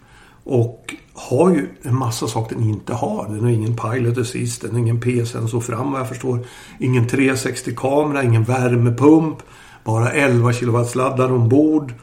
Och 0.44 0.96
har 1.30 1.50
ju 1.50 1.68
en 1.82 1.96
massa 1.96 2.28
saker 2.28 2.56
den 2.56 2.70
inte 2.70 2.94
har. 2.94 3.28
Den 3.30 3.40
har 3.44 3.50
ingen 3.50 3.76
pilot 3.76 4.18
assist, 4.18 4.62
den 4.62 4.72
har 4.72 4.80
ingen 4.80 5.02
P-sensor 5.02 5.62
fram 5.62 5.92
vad 5.92 6.02
jag 6.02 6.10
förstår. 6.10 6.40
Ingen 6.80 7.08
360-kamera, 7.10 8.24
ingen 8.24 8.44
värmepump. 8.44 9.38
Bara 9.84 10.12
11 10.12 10.52
kW-laddare 10.52 11.32
ombord. 11.32 11.94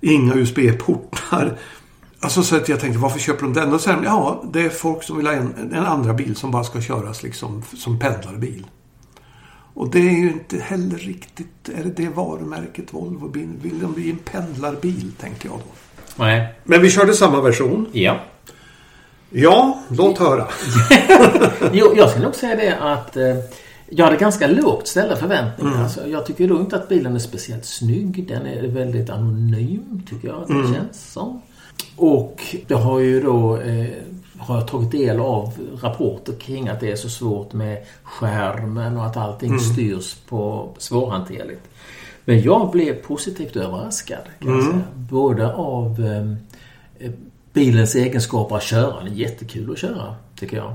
Inga 0.00 0.34
USB-portar. 0.34 1.58
Alltså 2.20 2.42
så 2.42 2.56
att 2.56 2.68
jag 2.68 2.80
tänkte, 2.80 2.98
varför 2.98 3.18
köper 3.18 3.42
de 3.42 3.52
den? 3.52 3.72
Och 3.72 3.80
sen, 3.80 4.02
ja, 4.04 4.44
det 4.52 4.60
är 4.60 4.68
folk 4.68 5.02
som 5.02 5.16
vill 5.16 5.26
ha 5.26 5.34
en, 5.34 5.72
en 5.72 5.86
andra 5.86 6.14
bil 6.14 6.36
som 6.36 6.50
bara 6.50 6.64
ska 6.64 6.80
köras 6.80 7.22
liksom 7.22 7.62
som 7.76 7.98
pendlarbil. 7.98 8.66
Och 9.74 9.90
det 9.90 9.98
är 9.98 10.12
ju 10.12 10.32
inte 10.32 10.58
heller 10.58 10.98
riktigt, 10.98 11.68
är 11.68 11.84
det 11.84 11.90
det 11.96 12.08
varumärket 12.08 12.94
Volvo 12.94 13.28
vill? 13.28 13.48
Vill 13.62 13.78
de 13.78 13.92
bli 13.92 14.10
en 14.10 14.18
pendlarbil, 14.18 15.12
tänkte 15.20 15.48
jag 15.48 15.56
då. 15.58 15.72
Nej. 16.16 16.54
Men 16.64 16.82
vi 16.82 16.90
körde 16.90 17.14
samma 17.14 17.40
version. 17.40 17.86
Ja. 17.92 18.20
Ja, 19.32 19.78
låt 19.88 20.18
höra. 20.18 20.48
Jo, 21.72 21.92
jag 21.96 22.10
skulle 22.10 22.24
nog 22.24 22.34
säga 22.34 22.56
det 22.56 22.76
att 22.80 23.16
eh, 23.16 23.36
jag 23.90 24.04
hade 24.04 24.16
ganska 24.16 24.46
lågt 24.46 24.88
ställda 24.88 25.16
förväntningar. 25.16 25.82
Alltså, 25.82 26.08
jag 26.08 26.26
tycker 26.26 26.48
då 26.48 26.60
inte 26.60 26.76
att 26.76 26.88
bilen 26.88 27.14
är 27.14 27.18
speciellt 27.18 27.64
snygg. 27.64 28.28
Den 28.28 28.46
är 28.46 28.68
väldigt 28.68 29.10
anonym, 29.10 30.02
tycker 30.10 30.28
jag 30.28 30.44
det 30.48 30.74
känns 30.74 31.12
som. 31.12 31.42
Och 31.96 32.42
det 32.66 32.74
har 32.74 32.98
ju 32.98 33.20
då 33.20 33.56
eh, 33.60 33.86
har 34.38 34.58
jag 34.58 34.68
tagit 34.68 34.90
del 34.90 35.20
av 35.20 35.52
rapporter 35.82 36.32
kring 36.32 36.68
att 36.68 36.80
det 36.80 36.90
är 36.92 36.96
så 36.96 37.08
svårt 37.08 37.52
med 37.52 37.84
skärmen 38.02 38.96
och 38.96 39.06
att 39.06 39.16
allting 39.16 39.58
styrs 39.58 40.14
på 40.28 40.68
svårhanterligt. 40.78 41.68
Men 42.24 42.42
jag 42.42 42.70
blev 42.70 42.94
positivt 42.94 43.56
överraskad. 43.56 44.22
Kan 44.38 44.62
säga. 44.62 44.80
Både 44.94 45.54
av 45.54 46.04
eh, 46.98 47.10
bilens 47.52 47.94
egenskaper 47.94 48.56
att 48.56 48.62
köra. 48.62 48.98
Den 48.98 49.12
är 49.12 49.16
jättekul 49.16 49.72
att 49.72 49.78
köra, 49.78 50.14
tycker 50.36 50.56
jag. 50.56 50.74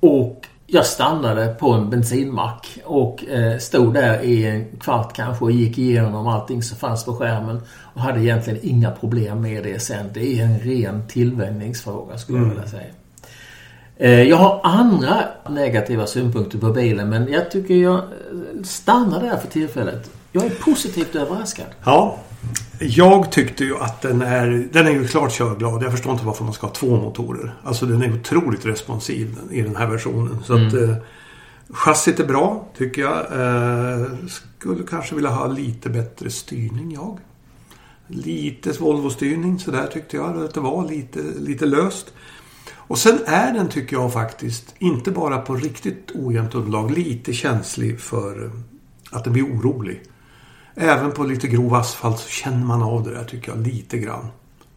Och 0.00 0.46
jag 0.70 0.86
stannade 0.86 1.54
på 1.60 1.72
en 1.72 1.90
bensinmack 1.90 2.78
och 2.84 3.24
eh, 3.24 3.58
stod 3.58 3.94
där 3.94 4.22
i 4.22 4.44
en 4.44 4.64
kvart 4.80 5.16
kanske 5.16 5.44
och 5.44 5.52
gick 5.52 5.78
igenom 5.78 6.26
allting 6.26 6.62
som 6.62 6.78
fanns 6.78 7.04
på 7.04 7.14
skärmen 7.14 7.60
och 7.94 8.00
hade 8.00 8.20
egentligen 8.20 8.58
inga 8.62 8.90
problem 8.90 9.40
med 9.42 9.64
det 9.64 9.80
sen. 9.80 10.06
Det 10.14 10.40
är 10.40 10.44
en 10.44 10.58
ren 10.58 11.02
tillvänjningsfråga 11.08 12.18
skulle 12.18 12.38
jag 12.38 12.48
vilja 12.48 12.66
säga. 12.66 12.92
Eh, 13.96 14.22
jag 14.22 14.36
har 14.36 14.60
andra 14.62 15.24
negativa 15.48 16.06
synpunkter 16.06 16.58
på 16.58 16.70
bilen 16.70 17.08
men 17.08 17.32
jag 17.32 17.50
tycker 17.50 17.74
jag 17.74 17.98
eh, 17.98 18.02
stannar 18.64 19.20
där 19.20 19.36
för 19.36 19.48
tillfället. 19.48 20.10
Jag 20.32 20.44
är 20.44 20.50
positivt 20.50 21.16
överraskad. 21.16 21.66
Ja, 21.84 22.18
jag 22.80 23.32
tyckte 23.32 23.64
ju 23.64 23.76
att 23.76 24.02
den 24.02 24.22
är, 24.22 24.68
den 24.72 24.86
är 24.86 24.90
ju 24.90 25.08
klart 25.08 25.32
körglad. 25.32 25.82
Jag 25.82 25.92
förstår 25.92 26.12
inte 26.12 26.24
varför 26.24 26.44
man 26.44 26.52
ska 26.52 26.66
ha 26.66 26.74
två 26.74 26.96
motorer. 26.96 27.54
Alltså 27.64 27.86
den 27.86 28.02
är 28.02 28.14
otroligt 28.14 28.66
responsiv 28.66 29.36
i 29.50 29.62
den 29.62 29.76
här 29.76 29.86
versionen. 29.86 30.38
Så 30.44 30.52
att 30.52 30.74
eh, 30.74 30.94
chassit 31.70 32.20
är 32.20 32.26
bra, 32.26 32.68
tycker 32.76 33.02
jag. 33.02 33.16
Eh, 33.18 34.06
skulle 34.58 34.82
kanske 34.90 35.14
vilja 35.14 35.30
ha 35.30 35.46
lite 35.46 35.90
bättre 35.90 36.30
styrning, 36.30 36.92
jag. 36.92 37.18
Lite 38.06 38.72
Volvo-styrning 38.72 39.58
sådär 39.58 39.86
tyckte 39.86 40.16
jag 40.16 40.42
att 40.44 40.54
det 40.54 40.60
var. 40.60 40.88
Lite, 40.88 41.20
lite 41.38 41.66
löst. 41.66 42.12
Och 42.74 42.98
sen 42.98 43.18
är 43.26 43.52
den 43.52 43.68
tycker 43.68 43.96
jag 43.96 44.12
faktiskt, 44.12 44.74
inte 44.78 45.10
bara 45.10 45.38
på 45.38 45.54
riktigt 45.54 46.10
ojämnt 46.14 46.54
underlag, 46.54 46.90
lite 46.90 47.32
känslig 47.32 48.00
för 48.00 48.50
att 49.10 49.24
den 49.24 49.32
blir 49.32 49.44
orolig. 49.44 50.02
Även 50.80 51.12
på 51.12 51.24
lite 51.24 51.48
grov 51.48 51.74
asfalt 51.74 52.18
så 52.18 52.28
känner 52.28 52.64
man 52.64 52.82
av 52.82 53.04
det 53.04 53.10
där 53.10 53.24
tycker 53.24 53.52
jag 53.52 53.66
lite 53.66 53.98
grann. 53.98 54.26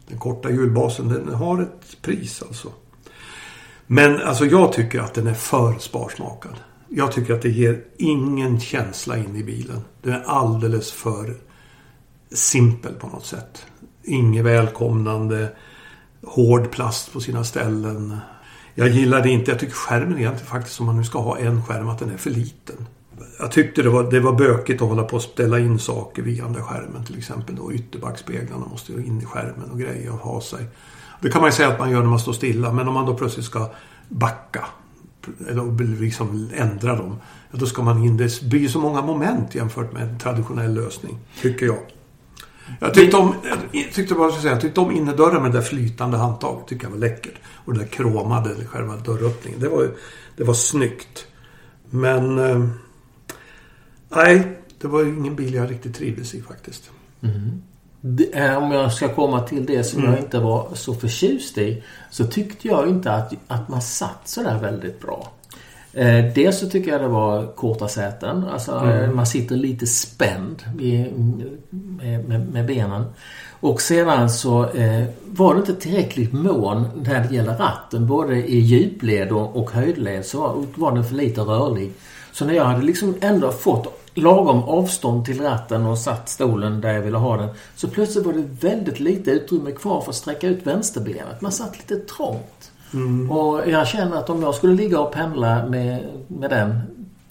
Den 0.08 0.20
korta 0.20 0.50
hjulbasen 0.50 1.08
den 1.08 1.34
har 1.34 1.62
ett 1.62 2.02
pris 2.02 2.44
alltså. 2.44 2.72
Men 3.88 4.22
alltså 4.22 4.46
jag 4.46 4.74
tycker 4.74 5.00
att 5.00 5.14
den 5.14 5.28
är 5.28 5.34
för 5.34 5.80
sparsmakad. 5.80 6.56
Jag 6.90 7.12
tycker 7.12 7.34
att 7.34 7.42
det 7.42 7.50
ger 7.50 7.84
ingen 7.98 8.60
känsla 8.60 9.18
in 9.18 9.36
i 9.36 9.44
bilen. 9.44 9.82
Den 10.02 10.14
är 10.14 10.24
alldeles 10.24 10.92
för 10.92 11.36
simpel 12.32 12.94
på 12.94 13.08
något 13.08 13.26
sätt. 13.26 13.66
Inget 14.04 14.46
välkomnande. 14.46 15.52
Hård 16.24 16.72
plast 16.72 17.14
på 17.14 17.20
sina 17.20 17.44
ställen. 17.44 18.18
Jag 18.76 18.88
gillar 18.90 19.24
det 19.24 19.30
inte. 19.30 19.52
Jag 19.52 19.60
tycker 19.60 19.74
skärmen 19.74 20.18
egentligen 20.18 20.52
faktiskt, 20.52 20.80
om 20.80 20.86
man 20.86 20.98
nu 20.98 21.04
ska 21.04 21.20
ha 21.20 21.38
en 21.38 21.66
skärm, 21.66 21.90
att 21.90 22.00
den 22.00 22.10
är 22.10 22.18
för 22.18 22.30
liten. 22.30 22.88
Jag 23.41 23.51
tyckte 23.51 23.82
det 23.82 23.89
var, 23.89 24.12
det 24.12 24.19
var 24.19 24.34
bökigt 24.34 24.82
att 24.82 24.88
hålla 24.88 25.04
på 25.04 25.15
och 25.15 25.21
ställa 25.21 25.60
in 25.60 25.80
saker 25.80 26.21
via 26.21 26.43
den 26.43 26.54
där 26.54 26.62
skärmen. 26.62 27.06
Till 27.06 27.17
exempel 27.17 27.56
då 27.56 27.73
ytterbackspeglarna 27.73 28.65
måste 28.65 28.93
in 28.93 29.21
i 29.21 29.25
skärmen 29.25 29.71
och 29.71 29.80
grejer 29.80 30.12
och 30.12 30.19
ha 30.19 30.41
sig. 30.41 30.65
Det 31.21 31.30
kan 31.30 31.41
man 31.41 31.47
ju 31.47 31.51
säga 31.51 31.69
att 31.69 31.80
man 31.80 31.91
gör 31.91 31.99
när 31.99 32.10
man 32.10 32.19
står 32.19 32.34
stilla. 32.34 32.73
Men 32.73 32.88
om 32.88 32.93
man 32.93 33.06
då 33.06 33.13
plötsligt 33.13 33.45
ska 33.45 33.69
backa 34.10 34.65
eller 35.47 35.99
liksom 36.01 36.49
ändra 36.54 36.95
dem. 36.95 37.15
Då 37.51 37.65
ska 37.65 37.82
man 37.82 38.04
in. 38.04 38.17
Det 38.17 38.41
blir 38.41 38.67
så 38.67 38.80
många 38.80 39.01
moment 39.01 39.56
jämfört 39.56 39.93
med 39.93 40.04
en 40.04 40.19
traditionell 40.19 40.73
lösning. 40.73 41.19
Tycker 41.41 41.65
jag. 41.65 41.80
Jag 42.80 42.93
tyckte 42.93 43.17
om, 43.17 43.36
jag 43.71 43.93
tyckte 43.93 44.15
bara 44.15 44.32
säga, 44.32 44.54
jag 44.54 44.62
tyckte 44.62 44.80
om 44.80 44.91
innerdörren 44.91 45.41
med 45.41 45.51
det 45.51 45.58
där 45.58 45.65
flytande 45.65 46.17
handtaget. 46.17 46.67
Tycker 46.67 46.86
jag 46.86 46.91
var 46.91 46.97
läckert. 46.97 47.36
Och 47.45 47.73
det 47.73 47.80
där 47.80 47.88
kromade, 47.88 48.49
själva 48.65 48.97
dörröppningen. 48.97 49.60
Det 49.60 49.69
var, 49.69 49.88
det 50.38 50.43
var 50.43 50.54
snyggt. 50.54 51.25
Men... 51.89 52.39
Eh, 52.39 52.67
Eh, 54.12 54.17
nej, 54.17 54.47
det 54.82 54.88
var 54.88 55.04
ingen 55.04 55.36
bil 55.36 55.54
jag 55.54 55.71
riktigt 55.71 55.95
trivdes 55.95 56.36
i 56.36 56.41
faktiskt. 56.41 56.89
Mm. 57.21 57.62
Det, 58.02 58.56
om 58.56 58.71
jag 58.71 58.93
ska 58.93 59.15
komma 59.15 59.41
till 59.41 59.65
det 59.65 59.84
som 59.84 60.00
mm. 60.00 60.12
jag 60.12 60.21
inte 60.21 60.39
var 60.39 60.67
så 60.74 60.93
förtjust 60.93 61.58
i. 61.58 61.84
Så 62.12 62.26
tyckte 62.26 62.67
jag 62.67 62.89
inte 62.89 63.12
att, 63.12 63.34
att 63.47 63.69
man 63.69 63.82
satt 63.82 64.21
så 64.26 64.43
där 64.43 64.60
väldigt 64.60 65.02
bra. 65.02 65.32
Eh, 65.93 66.34
dels 66.36 66.60
så 66.60 66.69
tycker 66.69 66.91
jag 66.91 67.02
det 67.02 67.08
var 67.08 67.47
korta 67.56 67.88
säten. 67.88 68.43
Alltså 68.43 68.71
mm. 68.71 69.15
man 69.15 69.26
sitter 69.26 69.56
lite 69.56 69.88
spänd 69.88 70.63
i, 70.80 71.06
med, 71.69 72.30
med, 72.30 72.47
med, 72.54 72.65
benen. 72.65 73.06
Och 73.60 73.82
sedan 73.82 74.30
så 74.30 74.69
eh, 74.69 75.04
var 75.26 75.54
det 75.54 75.60
inte 75.60 75.76
tillräckligt 75.76 76.34
mån 76.34 76.88
när 76.95 77.28
det 77.28 77.36
gäller 77.36 77.58
ratten. 77.58 78.08
Både 78.08 78.36
i 78.36 78.60
djupled 78.60 79.32
och, 79.32 79.56
och 79.56 79.71
höjdled 79.71 80.26
så 80.26 80.39
var, 80.39 80.65
var 80.76 80.91
den 80.91 81.04
för 81.06 81.15
lite 81.15 81.41
rörlig. 81.41 81.91
Så 82.32 82.45
när 82.45 82.54
jag 82.54 82.65
hade 82.65 82.82
liksom 82.82 83.15
ändå 83.21 83.52
fått 83.52 84.01
lagom 84.13 84.63
avstånd 84.63 85.26
till 85.26 85.41
ratten 85.41 85.86
och 85.86 85.97
satt 85.97 86.30
stolen 86.30 86.82
där 86.82 86.93
jag 86.93 87.02
ville 87.02 87.17
ha 87.17 87.38
den. 87.38 87.50
Så 87.76 87.88
plötsligt 87.88 88.26
var 88.26 88.34
det 88.34 88.67
väldigt 88.67 89.00
lite 89.00 89.32
utrymme 89.32 89.71
kvar 89.71 90.02
för 90.02 90.10
att 90.10 90.15
sträcka 90.15 90.47
ut 90.47 90.67
vänsterbenet. 90.67 91.41
Man 91.41 91.52
satt 91.52 91.78
lite 91.78 91.95
trångt. 91.95 92.71
Mm. 92.93 93.32
Och 93.32 93.69
jag 93.69 93.88
känner 93.88 94.17
att 94.17 94.30
om 94.30 94.41
jag 94.41 94.56
skulle 94.56 94.74
ligga 94.74 95.00
och 95.00 95.13
pendla 95.13 95.65
med, 95.65 96.08
med 96.28 96.50
den 96.50 96.82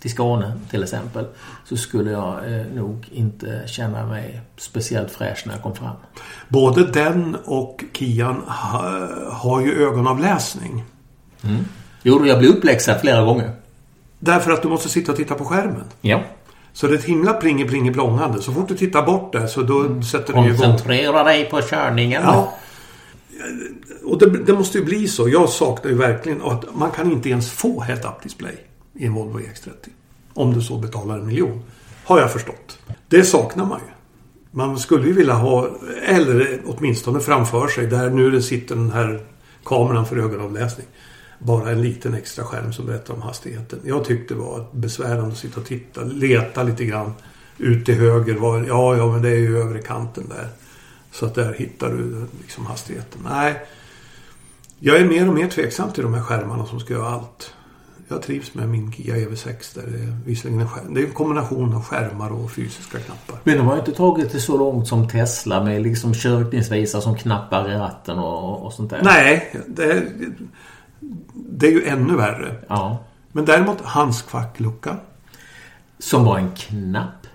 till 0.01 0.11
Skåne 0.11 0.53
till 0.71 0.83
exempel 0.83 1.27
så 1.64 1.77
skulle 1.77 2.11
jag 2.11 2.55
eh, 2.55 2.66
nog 2.75 3.09
inte 3.12 3.62
känna 3.66 4.07
mig 4.07 4.40
speciellt 4.57 5.11
fräsch 5.11 5.43
när 5.47 5.55
jag 5.55 5.62
kom 5.62 5.75
fram. 5.75 5.97
Både 6.49 6.87
den 6.87 7.37
och 7.45 7.85
Kian 7.93 8.37
ha, 8.37 9.09
har 9.31 9.61
ju 9.61 9.87
ögonavläsning. 9.87 10.85
Mm. 11.43 11.64
Jo, 12.03 12.27
jag 12.27 12.38
blev 12.38 12.51
uppläxad 12.51 13.01
flera 13.01 13.25
gånger. 13.25 13.53
Därför 14.19 14.51
att 14.51 14.62
du 14.62 14.69
måste 14.69 14.88
sitta 14.88 15.12
och 15.12 15.19
titta 15.19 15.35
på 15.35 15.45
skärmen? 15.45 15.85
Ja. 16.01 16.23
Så 16.73 16.87
det 16.87 16.95
är 16.95 16.99
ett 16.99 17.05
himla 17.05 17.33
plinge 17.33 17.69
plinge 17.69 17.93
plångande. 17.93 18.43
Så 18.43 18.53
fort 18.53 18.69
du 18.69 18.77
tittar 18.77 19.03
bort 19.03 19.33
där 19.33 19.47
så 19.47 19.63
då 19.63 19.81
mm. 19.81 20.03
sätter 20.03 20.33
du 20.33 20.39
igång. 20.39 20.57
Koncentrera 20.57 21.25
dig 21.25 21.51
på 21.51 21.61
körningen. 21.63 22.23
Ja. 22.23 22.59
Och 24.05 24.19
det, 24.19 24.45
det, 24.45 24.53
måste 24.53 24.79
ju 24.79 24.85
bli 24.85 25.09
så. 25.09 25.29
Jag 25.29 25.49
saknar 25.49 25.91
ju 25.91 25.97
verkligen 25.97 26.43
att 26.43 26.65
man 26.75 26.91
kan 26.91 27.13
inte 27.13 27.29
ens 27.29 27.51
få 27.51 27.81
head-up 27.81 28.23
display 28.23 28.55
i 28.95 29.07
en 29.07 29.15
Volvo 29.15 29.39
EX30. 29.39 29.89
Om 30.35 30.55
du 30.55 30.63
så 30.63 30.79
betalar 30.79 31.19
en 31.19 31.27
miljon. 31.27 31.63
Har 32.05 32.21
jag 32.21 32.33
förstått. 32.33 32.79
Det 33.09 33.25
saknar 33.25 33.65
man 33.65 33.81
ju. 33.81 33.93
Man 34.51 34.79
skulle 34.79 35.07
ju 35.07 35.13
vilja 35.13 35.35
ha, 35.35 35.69
eller 36.07 36.61
åtminstone 36.67 37.21
framför 37.21 37.69
sig, 37.69 37.87
där 37.87 38.11
nu 38.11 38.31
det 38.31 38.43
sitter 38.43 38.75
den 38.75 38.91
här 38.91 39.21
kameran 39.65 40.07
för 40.07 40.17
ögonavläsning 40.17 40.87
bara 41.42 41.70
en 41.70 41.83
liten 41.83 42.14
extra 42.14 42.44
skärm 42.44 42.72
som 42.72 42.87
berättar 42.87 43.14
om 43.14 43.22
hastigheten. 43.22 43.81
Jag 43.85 44.05
tyckte 44.05 44.35
det 44.35 44.40
var 44.40 44.66
besvärande 44.72 45.33
att 45.33 45.38
sitta 45.38 45.61
och 45.61 45.66
titta, 45.66 46.03
leta 46.03 46.62
lite 46.62 46.85
grann. 46.85 47.12
Ut 47.59 47.87
till 47.87 47.94
höger 47.94 48.35
var, 48.35 48.64
ja, 48.68 48.96
ja 48.96 49.12
men 49.12 49.22
det 49.22 49.29
är 49.29 49.38
ju 49.38 49.59
övre 49.59 49.83
kanten 49.83 50.29
där. 50.29 50.48
Så 51.12 51.26
att 51.26 51.35
där 51.35 51.55
hittar 51.59 51.88
du 51.88 52.26
liksom 52.40 52.66
hastigheten. 52.66 53.20
Nej. 53.31 53.62
Jag 54.79 55.00
är 55.00 55.05
mer 55.05 55.29
och 55.29 55.35
mer 55.35 55.48
tveksam 55.48 55.92
till 55.92 56.03
de 56.03 56.14
här 56.14 56.22
skärmarna 56.22 56.66
som 56.66 56.81
ska 56.81 56.94
göra 56.94 57.09
allt. 57.09 57.55
Jag 58.09 58.22
trivs 58.22 58.55
med 58.55 58.68
min 58.68 58.92
Kia 58.92 59.16
EV6 59.16 59.74
där 59.74 59.87
det 59.92 59.98
är 59.98 60.16
visserligen 60.26 60.61
en 60.61 60.68
skärm. 60.68 60.94
Det 60.94 61.00
är 61.00 61.07
en 61.07 61.12
kombination 61.12 61.74
av 61.74 61.85
skärmar 61.85 62.31
och 62.31 62.50
fysiska 62.53 62.98
knappar. 62.98 63.40
Men 63.44 63.59
de 63.59 63.66
har 63.66 63.79
inte 63.79 63.92
tagit 63.92 64.33
det 64.33 64.40
så 64.40 64.59
långt 64.59 64.88
som 64.88 65.09
Tesla 65.09 65.64
med 65.64 65.83
liksom 65.83 66.14
körkningsvisare 66.14 67.03
som 67.03 67.16
knappar 67.16 67.70
i 67.70 67.74
ratten 67.74 68.18
och, 68.18 68.66
och 68.66 68.72
sånt 68.72 68.90
där. 68.90 69.00
Nej, 69.03 69.57
det, 69.66 70.03
det 71.33 71.67
är 71.67 71.71
ju 71.71 71.85
ännu 71.85 72.17
värre. 72.17 72.55
Ja. 72.69 72.99
Men 73.33 73.45
däremot 73.45 73.81
handskfackluckan. 73.81 74.97
Som 75.99 76.25
var 76.25 76.39
en 76.39 76.51
knapp. 76.51 77.27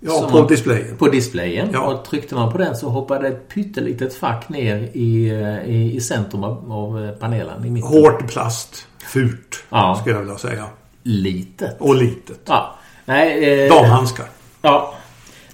Ja, 0.00 0.28
på 0.30 0.42
displayen. 0.46 0.96
På 0.96 1.08
displayen. 1.08 1.68
Ja. 1.72 1.80
Och 1.80 2.04
tryckte 2.04 2.34
man 2.34 2.52
på 2.52 2.58
den 2.58 2.76
så 2.76 2.88
hoppade 2.88 3.28
ett 3.28 3.48
pyttelitet 3.48 4.14
fack 4.14 4.48
ner 4.48 4.76
i, 4.92 5.28
i, 5.66 5.96
i 5.96 6.00
centrum 6.00 6.44
av, 6.44 6.72
av 6.72 7.12
panelen. 7.20 7.64
I 7.64 7.70
mitten. 7.70 7.90
Hårt 7.90 8.32
plast. 8.32 8.86
Fult. 8.98 9.64
Ja. 9.68 9.96
Skulle 10.00 10.14
jag 10.14 10.20
vilja 10.20 10.38
säga. 10.38 10.66
Litet. 11.02 11.76
Och 11.80 11.94
litet. 11.94 12.40
Ja. 12.44 12.74
Nej, 13.04 13.64
eh, 13.64 13.74
Damhandskar. 13.74 14.26
Ja. 14.62 14.94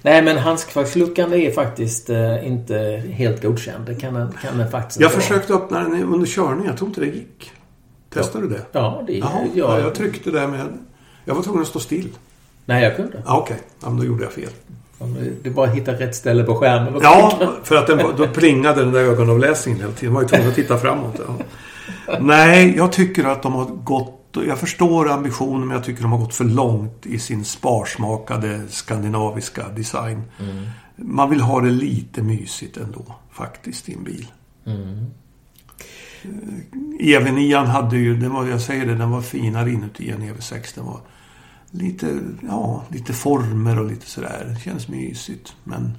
Nej 0.01 0.21
men 0.21 0.37
handskfacksluckan 0.37 1.33
är 1.33 1.51
faktiskt 1.51 2.09
eh, 2.09 2.47
inte 2.47 3.03
helt 3.13 3.41
godkänd. 3.41 3.85
Det 3.85 3.95
kan 3.95 4.33
kan 4.41 4.57
den 4.57 4.71
faktiskt 4.71 4.99
Jag 4.99 5.11
försökte 5.11 5.53
öppna 5.53 5.79
den 5.79 6.03
under 6.03 6.27
körning. 6.27 6.65
Jag 6.65 6.77
tror 6.77 6.87
inte 6.87 7.01
det 7.01 7.07
gick. 7.07 7.51
Testade 8.13 8.47
du 8.47 8.49
det? 8.49 8.65
Ja, 8.71 9.03
det 9.07 9.13
Jaha, 9.13 9.47
jag... 9.53 9.79
jag 9.79 9.95
tryckte 9.95 10.31
där 10.31 10.47
med... 10.47 10.67
Jag 11.25 11.35
var 11.35 11.43
tvungen 11.43 11.61
att 11.61 11.67
stå 11.67 11.79
still. 11.79 12.09
Nej, 12.65 12.83
jag 12.83 12.95
kunde. 12.95 13.23
Ja, 13.25 13.37
Okej, 13.37 13.53
okay. 13.53 13.65
ja, 13.81 13.89
men 13.89 13.97
då 13.97 14.05
gjorde 14.05 14.23
jag 14.23 14.31
fel. 14.33 14.49
Det 15.43 15.49
bara 15.49 15.69
att 15.69 15.75
hitta 15.75 15.91
rätt 15.91 16.15
ställe 16.15 16.43
på 16.43 16.55
skärmen. 16.55 16.99
Ja, 17.03 17.39
för 17.63 17.75
att 17.75 17.87
den, 17.87 17.97
då 18.17 18.27
plingade 18.27 18.81
den 18.81 18.91
där 18.91 18.99
ögonavläsningen 18.99 19.81
hela 19.81 19.93
tiden. 19.93 20.13
Man 20.13 20.15
var 20.15 20.21
ju 20.21 20.27
tvungen 20.27 20.49
att 20.49 20.55
titta 20.55 20.77
framåt. 20.77 21.21
Ja. 21.27 22.17
Nej, 22.19 22.73
jag 22.77 22.91
tycker 22.91 23.23
att 23.23 23.43
de 23.43 23.53
har 23.53 23.65
gått... 23.65 24.37
Jag 24.47 24.57
förstår 24.57 25.09
ambitionen 25.09 25.67
men 25.67 25.75
jag 25.75 25.83
tycker 25.83 26.01
de 26.01 26.11
har 26.11 26.19
gått 26.19 26.35
för 26.35 26.45
långt 26.45 27.05
i 27.05 27.19
sin 27.19 27.45
sparsmakade 27.45 28.61
skandinaviska 28.69 29.69
design. 29.69 30.21
Mm. 30.39 30.65
Man 30.95 31.29
vill 31.29 31.41
ha 31.41 31.61
det 31.61 31.71
lite 31.71 32.21
mysigt 32.21 32.77
ändå, 32.77 33.05
faktiskt, 33.31 33.89
i 33.89 33.93
en 33.93 34.03
bil. 34.03 34.27
Mm. 34.65 35.05
EV9 36.99 37.65
hade 37.65 37.97
ju, 37.97 38.17
den 38.17 38.33
var, 38.33 38.47
jag 38.47 38.61
säger 38.61 38.85
det, 38.85 38.95
den 38.95 39.11
var 39.11 39.21
finare 39.21 39.71
inuti 39.71 40.09
än 40.09 40.21
EV6. 40.21 40.75
Den 40.75 40.85
var 40.85 40.99
lite, 41.71 42.19
ja, 42.49 42.83
lite 42.89 43.13
former 43.13 43.79
och 43.79 43.85
lite 43.85 44.05
sådär. 44.05 44.53
Det 44.53 44.59
känns 44.59 44.87
mysigt. 44.87 45.53
Men 45.63 45.97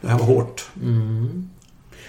det 0.00 0.08
här 0.08 0.18
var 0.18 0.26
hårt. 0.26 0.70
Mm. 0.82 1.48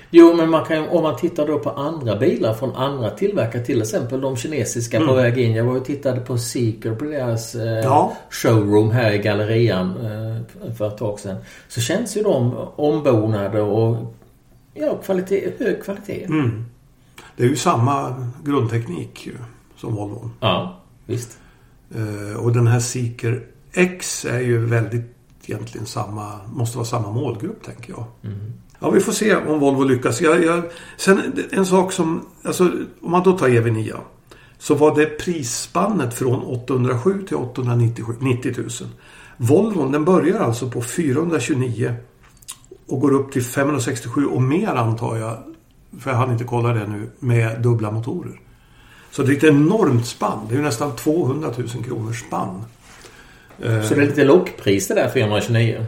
Jo, 0.09 0.33
men 0.33 0.49
man 0.49 0.65
kan, 0.65 0.87
om 0.87 1.03
man 1.03 1.15
tittar 1.15 1.47
då 1.47 1.59
på 1.59 1.69
andra 1.69 2.15
bilar 2.15 2.53
från 2.53 2.75
andra 2.75 3.09
tillverkare, 3.09 3.65
till 3.65 3.81
exempel 3.81 4.21
de 4.21 4.35
kinesiska 4.35 4.97
mm. 4.97 5.09
på 5.09 5.15
väg 5.15 5.37
in. 5.37 5.53
Jag 5.53 5.65
var 5.65 5.77
och 5.77 5.85
tittade 5.85 6.21
på 6.21 6.37
Seeker 6.37 6.95
på 6.95 7.05
deras 7.05 7.55
eh, 7.55 7.79
ja. 7.83 8.17
showroom 8.29 8.91
här 8.91 9.11
i 9.11 9.17
gallerian 9.17 9.89
eh, 9.89 10.73
för 10.73 10.87
ett 10.87 10.97
tag 10.97 11.19
sedan. 11.19 11.37
Så 11.67 11.81
känns 11.81 12.17
ju 12.17 12.23
de 12.23 12.53
ombonade 12.75 13.61
och 13.61 14.15
ja, 14.73 14.97
kvalitet, 14.97 15.51
hög 15.59 15.83
kvalitet. 15.83 16.23
Mm. 16.23 16.65
Det 17.37 17.43
är 17.43 17.47
ju 17.47 17.55
samma 17.55 18.25
grundteknik 18.43 19.29
som 19.75 19.95
Volvo. 19.95 20.31
Ja, 20.39 20.81
visst. 21.05 21.39
Eh, 21.95 22.37
och 22.37 22.53
den 22.53 22.67
här 22.67 22.79
Seeker 22.79 23.45
X 23.71 24.25
är 24.25 24.39
ju 24.39 24.65
väldigt 24.65 25.17
egentligen 25.45 25.85
samma, 25.85 26.39
måste 26.53 26.77
vara 26.77 26.85
samma 26.85 27.11
målgrupp 27.11 27.63
tänker 27.63 27.93
jag. 27.93 28.05
Mm. 28.23 28.53
Ja, 28.79 28.89
vi 28.89 28.99
får 28.99 29.11
se 29.11 29.35
om 29.35 29.59
Volvo 29.59 29.83
lyckas. 29.83 30.21
Jag, 30.21 30.43
jag, 30.43 30.63
sen 30.97 31.33
en 31.51 31.65
sak 31.65 31.91
som, 31.91 32.27
alltså 32.43 32.71
om 33.01 33.11
man 33.11 33.23
då 33.23 33.37
tar 33.37 33.47
EV9. 33.47 33.93
Så 34.57 34.75
var 34.75 34.95
det 34.95 35.05
prisspannet 35.05 36.13
från 36.13 36.43
807 36.43 37.23
till 37.27 37.37
890 37.37 38.05
000. 38.57 38.69
Volvon 39.37 39.91
den 39.91 40.05
börjar 40.05 40.39
alltså 40.39 40.69
på 40.69 40.81
429 40.81 41.95
och 42.87 42.99
går 42.99 43.13
upp 43.13 43.31
till 43.31 43.43
567 43.43 44.25
och 44.25 44.41
mer 44.41 44.67
antar 44.67 45.17
jag. 45.17 45.37
För 45.99 46.11
jag 46.11 46.17
hann 46.17 46.31
inte 46.31 46.43
kolla 46.43 46.73
det 46.73 46.87
nu. 46.87 47.09
Med 47.19 47.61
dubbla 47.61 47.91
motorer. 47.91 48.39
Så 49.11 49.23
det 49.23 49.33
är 49.33 49.37
ett 49.37 49.43
enormt 49.43 50.07
spann. 50.07 50.39
Det 50.47 50.53
är 50.53 50.57
ju 50.57 50.63
nästan 50.63 50.95
200 50.95 51.49
000 51.57 51.67
kronor 51.83 52.13
spann. 52.13 52.63
Så 53.59 53.65
det 53.95 54.01
är 54.01 54.05
lite 54.07 54.23
lockpris 54.23 54.87
det 54.87 54.93
där 54.93 55.09
429? 55.09 55.85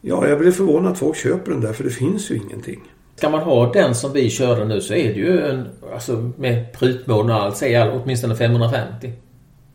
Ja, 0.00 0.28
jag 0.28 0.38
blir 0.38 0.52
förvånad 0.52 0.92
att 0.92 0.98
folk 0.98 1.16
köper 1.16 1.50
den 1.52 1.60
där 1.60 1.72
för 1.72 1.84
det 1.84 1.90
finns 1.90 2.30
ju 2.30 2.36
ingenting. 2.36 2.80
Ska 3.16 3.28
man 3.30 3.40
ha 3.40 3.72
den 3.72 3.94
som 3.94 4.12
vi 4.12 4.30
körde 4.30 4.64
nu 4.64 4.80
så 4.80 4.94
är 4.94 5.04
det 5.04 5.18
ju 5.20 5.40
en, 5.40 5.68
alltså 5.94 6.30
med 6.36 6.72
prutmån 6.72 7.30
och 7.30 7.36
allt, 7.36 7.56
så 7.56 7.64
är 7.64 8.00
åtminstone 8.02 8.36
550. 8.36 9.12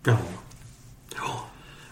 Ja. 0.05 0.17
Ja, 1.15 1.31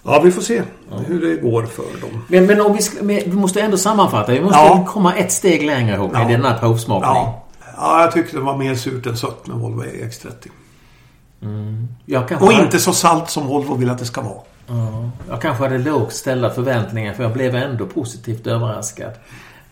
ja 0.03 0.21
vi 0.23 0.32
får 0.32 0.41
se 0.41 0.62
hur 1.06 1.21
det 1.21 1.36
går 1.41 1.63
för 1.65 1.84
dem. 2.01 2.23
Men, 2.27 2.45
men 2.45 2.62
om 2.62 2.75
vi, 2.75 2.82
ska, 2.82 3.03
men 3.03 3.15
vi 3.25 3.32
måste 3.32 3.62
ändå 3.62 3.77
sammanfatta. 3.77 4.32
Vi 4.32 4.41
måste 4.41 4.58
Ja. 4.60 4.86
komma 4.88 5.15
ett 5.15 5.32
steg 5.32 5.65
längre 5.65 5.95
Håkan, 5.95 6.21
Ja. 6.21 6.29
i 6.29 6.34
den 6.34 6.45
här 6.45 6.58
provsmakningen. 6.58 7.15
Ja. 7.23 7.42
Ja, 7.77 8.01
jag 8.01 8.12
tyckte 8.12 8.38
det 8.38 8.43
var 8.43 8.57
mer 8.57 8.75
surt 8.75 9.05
än 9.05 9.17
sött 9.17 9.47
med 9.47 9.57
Volvo 9.57 9.83
EX30. 9.83 10.49
Jag 12.05 12.27
kanske, 12.29 12.45
Och 12.47 12.53
inte 12.53 12.79
så 12.79 12.93
salt 12.93 13.29
som 13.29 13.47
Volvo 13.47 13.75
vill 13.75 13.89
att 13.89 13.97
det 13.97 14.05
ska 14.05 14.21
vara. 14.21 14.41
Ja, 14.67 15.09
jag 15.29 15.41
kanske 15.41 15.63
hade 15.63 15.77
lågt 15.77 16.13
ställda 16.13 16.49
förväntningar 16.49 17.13
för 17.13 17.23
jag 17.23 17.33
blev 17.33 17.55
ändå 17.55 17.86
positivt 17.86 18.47
överraskad. 18.47 19.12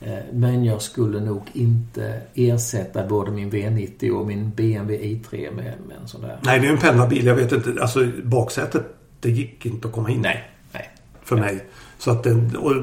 Eh, 0.01 0.17
Men 0.33 0.65
jag 0.65 0.81
skulle 0.81 1.19
nog 1.19 1.41
inte 1.53 2.21
ersätta 2.33 3.07
både 3.07 3.31
min 3.31 3.51
V90 3.51 4.09
och 4.09 4.27
min 4.27 4.49
BMW 4.49 4.97
i3 5.05 5.55
med, 5.55 5.73
med 5.87 5.97
en 6.01 6.07
sån 6.07 6.21
där. 6.21 6.37
Nej, 6.41 6.59
det 6.59 6.67
är 6.67 6.71
en 6.71 6.77
pendlarbil. 6.77 7.25
Jag 7.25 7.35
vet 7.35 7.51
inte. 7.51 7.81
Alltså 7.81 8.07
baksätet, 8.23 8.85
det 9.19 9.29
gick 9.29 9.65
inte 9.65 9.87
att 9.87 9.93
komma 9.93 10.09
in 10.09 10.21
Nej, 10.21 10.49
nej. 10.71 10.89
för 11.23 11.35
mig. 11.35 11.65
Så 12.01 12.11
att 12.11 12.23
den, 12.23 12.55
och 12.55 12.73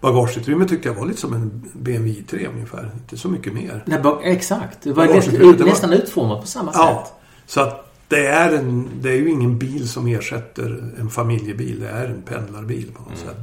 bagageutrymmet 0.00 0.68
tyckte 0.68 0.88
jag 0.88 0.94
var 0.94 1.06
lite 1.06 1.20
som 1.20 1.32
en 1.34 1.62
BMW 1.72 2.12
i3 2.22 2.48
ungefär. 2.54 2.90
Inte 2.94 3.16
så 3.16 3.28
mycket 3.28 3.52
mer. 3.54 3.82
Nej, 3.86 4.00
exakt. 4.22 4.78
Det 4.82 4.92
var 4.92 5.06
Bagageutrymmet, 5.06 5.66
nästan, 5.66 5.90
var- 5.90 5.96
utformat 5.96 6.40
på 6.40 6.46
samma 6.46 6.70
Ja, 6.74 7.04
sätt. 7.06 7.14
så 7.46 7.60
att 7.60 7.92
det 8.08 8.26
är, 8.26 8.52
en, 8.52 8.88
det 9.00 9.08
är 9.10 9.16
ju 9.16 9.30
ingen 9.30 9.58
bil 9.58 9.88
som 9.88 10.06
ersätter 10.06 10.90
en 10.98 11.10
familjebil. 11.10 11.80
Det 11.80 11.88
är 11.88 12.04
en 12.06 12.22
pendlarbil 12.22 12.92
på 12.96 13.10
något 13.10 13.18
sätt. 13.18 13.38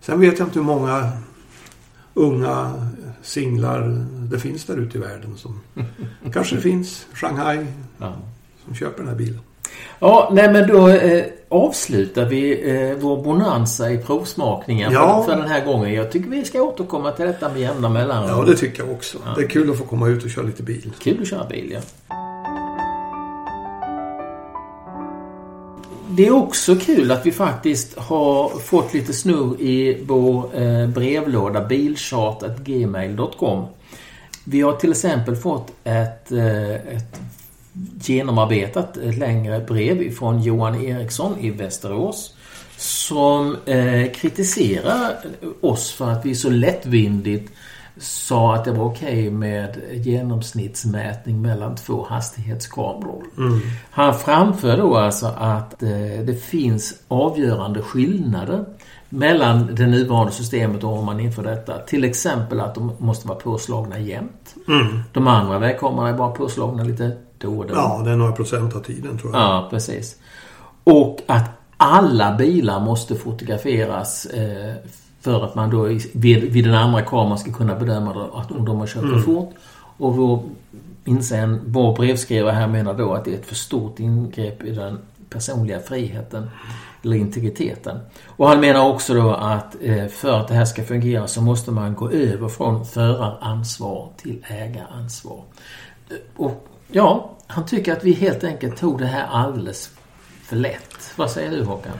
Sen 0.00 0.20
vet 0.20 0.38
jag 0.38 0.46
inte 0.48 0.58
hur 0.58 0.66
många 0.66 1.10
unga 2.14 2.72
singlar 3.22 4.06
det 4.30 4.38
finns 4.38 4.64
där 4.64 4.76
ute 4.76 4.98
i 4.98 5.00
världen. 5.00 5.36
Som, 5.36 5.60
kanske 6.32 6.54
det 6.56 6.62
finns 6.62 7.06
Shanghai 7.12 7.66
Ja. 7.98 8.12
som 8.66 8.74
köper 8.74 8.98
den 8.98 9.08
här 9.08 9.16
bilen. 9.16 9.40
Ja, 9.98 10.30
nej 10.32 10.52
men 10.52 10.68
då 10.68 10.88
eh, 10.88 11.24
avslutar 11.52 12.24
vi 12.24 12.70
eh, 12.70 12.96
vår 13.00 13.22
bonanza 13.22 13.90
i 13.92 13.98
provsmakningen 13.98 14.92
Ja. 14.92 15.22
för, 15.26 15.32
för 15.32 15.40
den 15.40 15.50
här 15.50 15.64
gången. 15.64 15.94
Jag 15.94 16.12
tycker 16.12 16.30
vi 16.30 16.44
ska 16.44 16.62
återkomma 16.62 17.12
till 17.12 17.26
detta 17.26 17.48
med 17.48 17.60
jämna 17.60 17.88
mellanrum. 17.88 18.38
Ja, 18.38 18.44
det 18.44 18.56
tycker 18.56 18.82
jag 18.82 18.92
också. 18.92 19.18
Det 19.36 19.42
är 19.42 19.48
kul 19.48 19.70
att 19.70 19.78
få 19.78 19.84
komma 19.84 20.08
ut 20.08 20.24
och 20.24 20.30
köra 20.30 20.44
lite 20.44 20.62
bil. 20.62 20.92
Kul 20.98 21.18
att 21.22 21.28
köra 21.28 21.46
bil, 21.48 21.70
ja. 21.74 21.80
Det 26.08 26.26
är 26.26 26.34
också 26.34 26.76
kul 26.76 27.10
att 27.10 27.26
vi 27.26 27.32
faktiskt 27.32 27.98
har 27.98 28.48
fått 28.48 28.94
lite 28.94 29.12
snurr 29.12 29.60
i 29.60 30.02
vår 30.06 30.60
eh, 30.62 30.86
brevlåda 30.88 31.64
bilchat.gmail.com. 31.64 33.64
Vi 34.44 34.60
har 34.60 34.72
till 34.72 34.90
exempel 34.90 35.36
fått 35.36 35.72
ett, 35.84 36.32
eh, 36.32 36.70
ett 36.74 37.20
genomarbetat 38.00 38.98
längre 39.02 39.60
brev 39.60 40.10
från 40.10 40.42
Johan 40.42 40.84
Eriksson 40.84 41.38
i 41.40 41.50
Västerås 41.50 42.34
som 42.76 43.56
eh, 43.66 44.12
kritiserar 44.12 45.16
oss 45.60 45.92
för 45.92 46.10
att 46.10 46.24
vi 46.26 46.34
så 46.34 46.50
lättvindigt 46.50 47.52
sa 47.96 48.54
att 48.54 48.64
det 48.64 48.72
var 48.72 48.84
okej 48.84 49.30
med 49.30 49.80
genomsnittsmätning 49.92 51.42
mellan 51.42 51.76
två 51.76 52.06
hastighetskameror. 52.08 53.22
Han 53.90 54.14
framför 54.14 54.76
då 54.76 54.96
alltså 54.96 55.26
att 55.26 55.82
eh, 55.82 55.88
det 56.24 56.42
finns 56.42 56.94
avgörande 57.08 57.82
skillnader 57.82 58.64
mellan 59.08 59.74
det 59.74 59.86
nuvarande 59.86 60.32
systemet 60.32 60.84
och 60.84 60.98
om 60.98 61.04
man 61.04 61.20
inför 61.20 61.42
detta. 61.42 61.78
Till 61.78 62.04
exempel 62.04 62.60
att 62.60 62.74
de 62.74 62.92
måste 62.98 63.28
vara 63.28 63.38
påslagna 63.38 63.98
jämt. 63.98 64.54
De 65.12 65.26
andra 65.26 65.58
vägkamerorna 65.58 66.08
är 66.08 66.14
bara 66.14 66.30
påslagna 66.30 66.84
lite 66.84 67.16
och 67.48 67.66
då. 67.66 67.74
Ja, 67.74 68.02
det 68.04 68.10
är 68.10 68.16
några 68.16 68.32
procent 68.32 68.76
av 68.76 68.80
tiden 68.80 69.18
tror 69.18 69.32
jag. 69.32 69.42
Ja, 69.42 69.68
precis. 69.70 70.16
Och 70.84 71.20
att 71.26 71.50
alla 71.76 72.36
bilar 72.36 72.80
måste 72.80 73.14
fotograferas 73.14 74.26
eh, 74.26 74.74
för 75.20 75.44
att 75.44 75.54
man 75.54 75.70
då 75.70 75.82
vid, 76.12 76.52
vid 76.52 76.64
den 76.64 76.74
andra 76.74 77.02
kameran 77.02 77.38
ska 77.38 77.52
kunna 77.52 77.74
bedöma 77.74 78.14
då 78.14 78.30
att 78.34 78.50
om 78.50 78.64
de 78.64 78.78
har 78.78 78.86
kört 78.86 79.02
för 79.02 79.18
fort. 79.18 79.54
Och 79.98 80.16
vår, 80.16 80.42
insen, 81.04 81.60
vår 81.66 81.96
brevskrivare 81.96 82.52
här 82.52 82.68
menar 82.68 82.94
då 82.94 83.14
att 83.14 83.24
det 83.24 83.30
är 83.30 83.34
ett 83.34 83.46
för 83.46 83.54
stort 83.54 84.00
ingrepp 84.00 84.62
i 84.62 84.70
den 84.70 84.98
personliga 85.30 85.80
friheten 85.80 86.50
eller 87.02 87.16
integriteten. 87.16 87.98
Och 88.26 88.48
han 88.48 88.60
menar 88.60 88.88
också 88.88 89.14
då 89.14 89.34
att 89.34 89.76
eh, 89.80 90.06
för 90.06 90.40
att 90.40 90.48
det 90.48 90.54
här 90.54 90.64
ska 90.64 90.84
fungera 90.84 91.26
så 91.26 91.42
måste 91.42 91.70
man 91.70 91.94
gå 91.94 92.10
över 92.10 92.48
från 92.48 92.86
föraransvar 92.86 94.10
till 94.16 94.44
ägaransvar. 94.48 95.42
Och 96.36 96.68
ja, 96.92 97.36
han 97.46 97.66
tycker 97.66 97.92
att 97.92 98.04
vi 98.04 98.12
helt 98.12 98.44
enkelt 98.44 98.76
tog 98.76 98.98
det 98.98 99.06
här 99.06 99.26
alldeles 99.26 99.90
för 100.44 100.56
lätt. 100.56 101.12
Vad 101.16 101.30
säger 101.30 101.50
du 101.50 101.64
Håkan? 101.64 101.92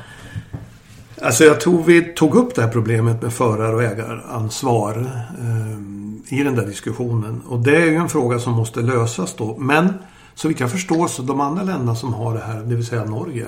Alltså 1.22 1.44
jag 1.44 1.60
tror 1.60 1.82
vi 1.82 2.02
tog 2.02 2.34
upp 2.34 2.54
det 2.54 2.62
här 2.62 2.68
problemet 2.68 3.22
med 3.22 3.32
förar 3.32 3.74
och 3.74 3.82
ägaransvar 3.82 4.96
eh, 5.38 6.38
i 6.38 6.42
den 6.42 6.54
där 6.54 6.66
diskussionen. 6.66 7.42
Och 7.48 7.58
det 7.58 7.76
är 7.76 7.86
ju 7.86 7.96
en 7.96 8.08
fråga 8.08 8.38
som 8.38 8.52
måste 8.52 8.80
lösas 8.80 9.34
då. 9.34 9.56
Men 9.58 9.94
så 10.34 10.48
vitt 10.48 10.60
jag 10.60 10.70
förstår 10.70 11.06
så 11.06 11.22
de 11.22 11.40
andra 11.40 11.62
länderna 11.62 11.94
som 11.94 12.14
har 12.14 12.34
det 12.34 12.40
här, 12.40 12.60
det 12.60 12.74
vill 12.74 12.86
säga 12.86 13.04
Norge, 13.04 13.46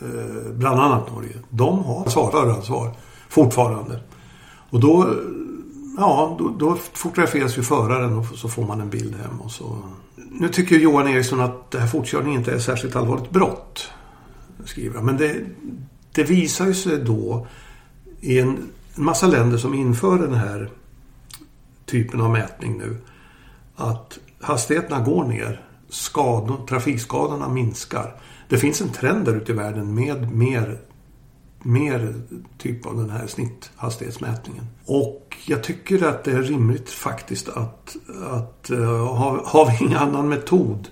eh, 0.00 0.52
bland 0.52 0.80
annat 0.80 1.12
Norge, 1.12 1.32
de 1.50 1.84
har 1.84 2.00
ansvar, 2.56 2.90
fortfarande. 3.28 4.00
Och 4.70 4.80
då, 4.80 5.10
ja, 5.96 6.36
då, 6.38 6.48
då 6.48 6.76
fotograferas 6.92 7.58
ju 7.58 7.62
föraren 7.62 8.18
och 8.18 8.26
så 8.26 8.48
får 8.48 8.66
man 8.66 8.80
en 8.80 8.90
bild 8.90 9.14
hem 9.14 9.40
och 9.40 9.50
så. 9.50 9.78
Nu 10.30 10.48
tycker 10.48 10.76
Johan 10.76 11.08
Eriksson 11.08 11.40
att 11.40 11.70
det 11.70 11.78
här 11.78 11.86
fortkörning 11.86 12.34
inte 12.34 12.52
är 12.52 12.58
särskilt 12.58 12.96
allvarligt 12.96 13.30
brott. 13.30 13.90
Skriver 14.64 14.96
han. 14.96 15.04
Men 15.04 15.16
det, 15.16 15.44
det 16.12 16.24
visar 16.24 16.66
ju 16.66 16.74
sig 16.74 16.98
då 16.98 17.46
i 18.20 18.38
en, 18.40 18.70
en 18.94 19.04
massa 19.04 19.26
länder 19.26 19.58
som 19.58 19.74
inför 19.74 20.18
den 20.18 20.34
här 20.34 20.70
typen 21.84 22.20
av 22.20 22.30
mätning 22.30 22.78
nu 22.78 22.96
att 23.76 24.18
hastigheterna 24.40 25.04
går 25.04 25.24
ner. 25.24 25.62
Skador, 25.88 26.66
trafikskadorna 26.68 27.48
minskar. 27.48 28.20
Det 28.48 28.58
finns 28.58 28.80
en 28.80 28.88
trend 28.88 29.24
där 29.24 29.36
ute 29.36 29.52
i 29.52 29.54
världen 29.54 29.94
med 29.94 30.32
mer, 30.32 30.78
mer 31.66 32.14
typ 32.58 32.86
av 32.86 32.96
den 32.96 33.10
här 33.10 33.26
snitthastighetsmätningen. 33.26 34.64
Och 34.86 35.36
jag 35.46 35.62
tycker 35.62 36.06
att 36.06 36.24
det 36.24 36.32
är 36.32 36.42
rimligt 36.42 36.90
faktiskt 36.90 37.48
att, 37.48 37.96
att 38.30 38.70
uh, 38.70 39.14
har, 39.14 39.42
har 39.44 39.70
vi 39.70 39.84
ingen 39.84 39.98
annan 39.98 40.28
metod 40.28 40.88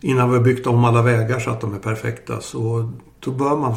innan 0.00 0.30
vi 0.30 0.36
har 0.36 0.44
byggt 0.44 0.66
om 0.66 0.84
alla 0.84 1.02
vägar 1.02 1.38
så 1.38 1.50
att 1.50 1.60
de 1.60 1.74
är 1.74 1.78
perfekta 1.78 2.40
så 2.40 2.92
då 3.20 3.30
bör 3.30 3.56
man 3.56 3.74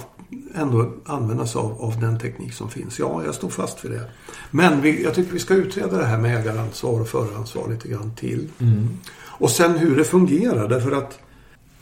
ändå 0.56 0.94
använda 1.06 1.48
sig 1.48 1.60
av, 1.60 1.82
av 1.82 2.00
den 2.00 2.20
teknik 2.20 2.54
som 2.54 2.70
finns. 2.70 3.00
Ja, 3.00 3.22
jag 3.26 3.36
står 3.36 3.50
fast 3.50 3.86
vid 3.86 3.92
det. 3.92 4.10
Men 4.52 4.82
vi, 4.82 5.04
jag 5.04 5.14
tycker 5.14 5.34
vi 5.34 5.40
ska 5.40 5.54
utreda 5.54 5.98
det 5.98 6.06
här 6.06 6.18
med 6.18 6.40
ägaransvar 6.40 7.02
och 7.02 7.08
föraransvar 7.08 7.70
lite 7.70 7.88
grann 7.88 8.16
till. 8.16 8.50
Och 9.18 9.50
sen 9.50 9.78
hur 9.78 9.96
det 9.96 10.04
fungerar. 10.04 10.68
Därför 10.68 10.92
att 10.92 11.20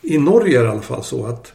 i 0.01 0.17
Norge 0.17 0.59
är 0.59 0.63
det 0.63 0.69
i 0.69 0.71
alla 0.71 0.81
fall 0.81 1.03
så 1.03 1.25
att 1.25 1.53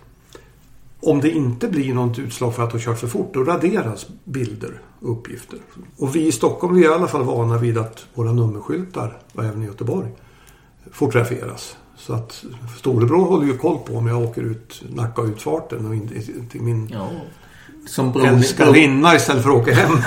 om 1.01 1.21
det 1.21 1.31
inte 1.31 1.69
blir 1.69 1.95
något 1.95 2.19
utslag 2.19 2.55
för 2.55 2.63
att 2.63 2.73
har 2.73 2.79
kört 2.79 2.99
för 2.99 3.07
fort, 3.07 3.35
då 3.35 3.45
raderas 3.45 4.07
bilder 4.25 4.81
och 5.01 5.13
uppgifter. 5.13 5.59
Och 5.97 6.17
vi 6.17 6.27
i 6.27 6.33
Stockholm 6.33 6.75
vi 6.75 6.85
är 6.85 6.91
i 6.91 6.95
alla 6.95 7.09
fall 7.09 7.25
vana 7.25 7.59
vid 7.59 7.79
att 7.79 8.07
våra 8.15 8.33
nummerskyltar, 8.33 9.19
och 9.33 9.45
även 9.45 9.63
i 9.63 9.67
Göteborg, 9.67 10.09
fotograferas. 10.93 11.77
Så 11.97 12.13
att 12.13 12.45
storebror 12.79 13.27
håller 13.27 13.47
ju 13.47 13.59
koll 13.59 13.79
på 13.79 13.97
om 13.97 14.07
jag 14.07 14.23
åker 14.23 14.43
ut 14.43 14.83
Nacka-utfarten 14.89 15.87
och 15.87 15.95
in 15.95 16.49
till 16.51 16.63
min 16.63 16.89
Ja. 16.93 17.09
Som 17.87 18.13
bron, 18.13 18.27
älskarinna 18.27 19.15
istället 19.15 19.43
för 19.43 19.51
att 19.51 19.57
åka 19.57 19.75
hem. 19.75 19.93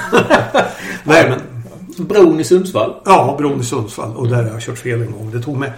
Nej 1.03 1.29
men, 1.29 1.39
bron 2.07 2.39
i 2.39 2.43
Sundsvall. 2.43 2.95
ja, 3.05 3.35
bron 3.37 3.59
i 3.59 3.63
Sundsvall. 3.63 4.15
Och 4.15 4.27
där 4.27 4.43
har 4.43 4.49
jag 4.49 4.61
kört 4.61 4.77
fel 4.77 5.01
en 5.01 5.11
gång. 5.11 5.31
Det 5.31 5.41
tog 5.41 5.57
mig... 5.57 5.73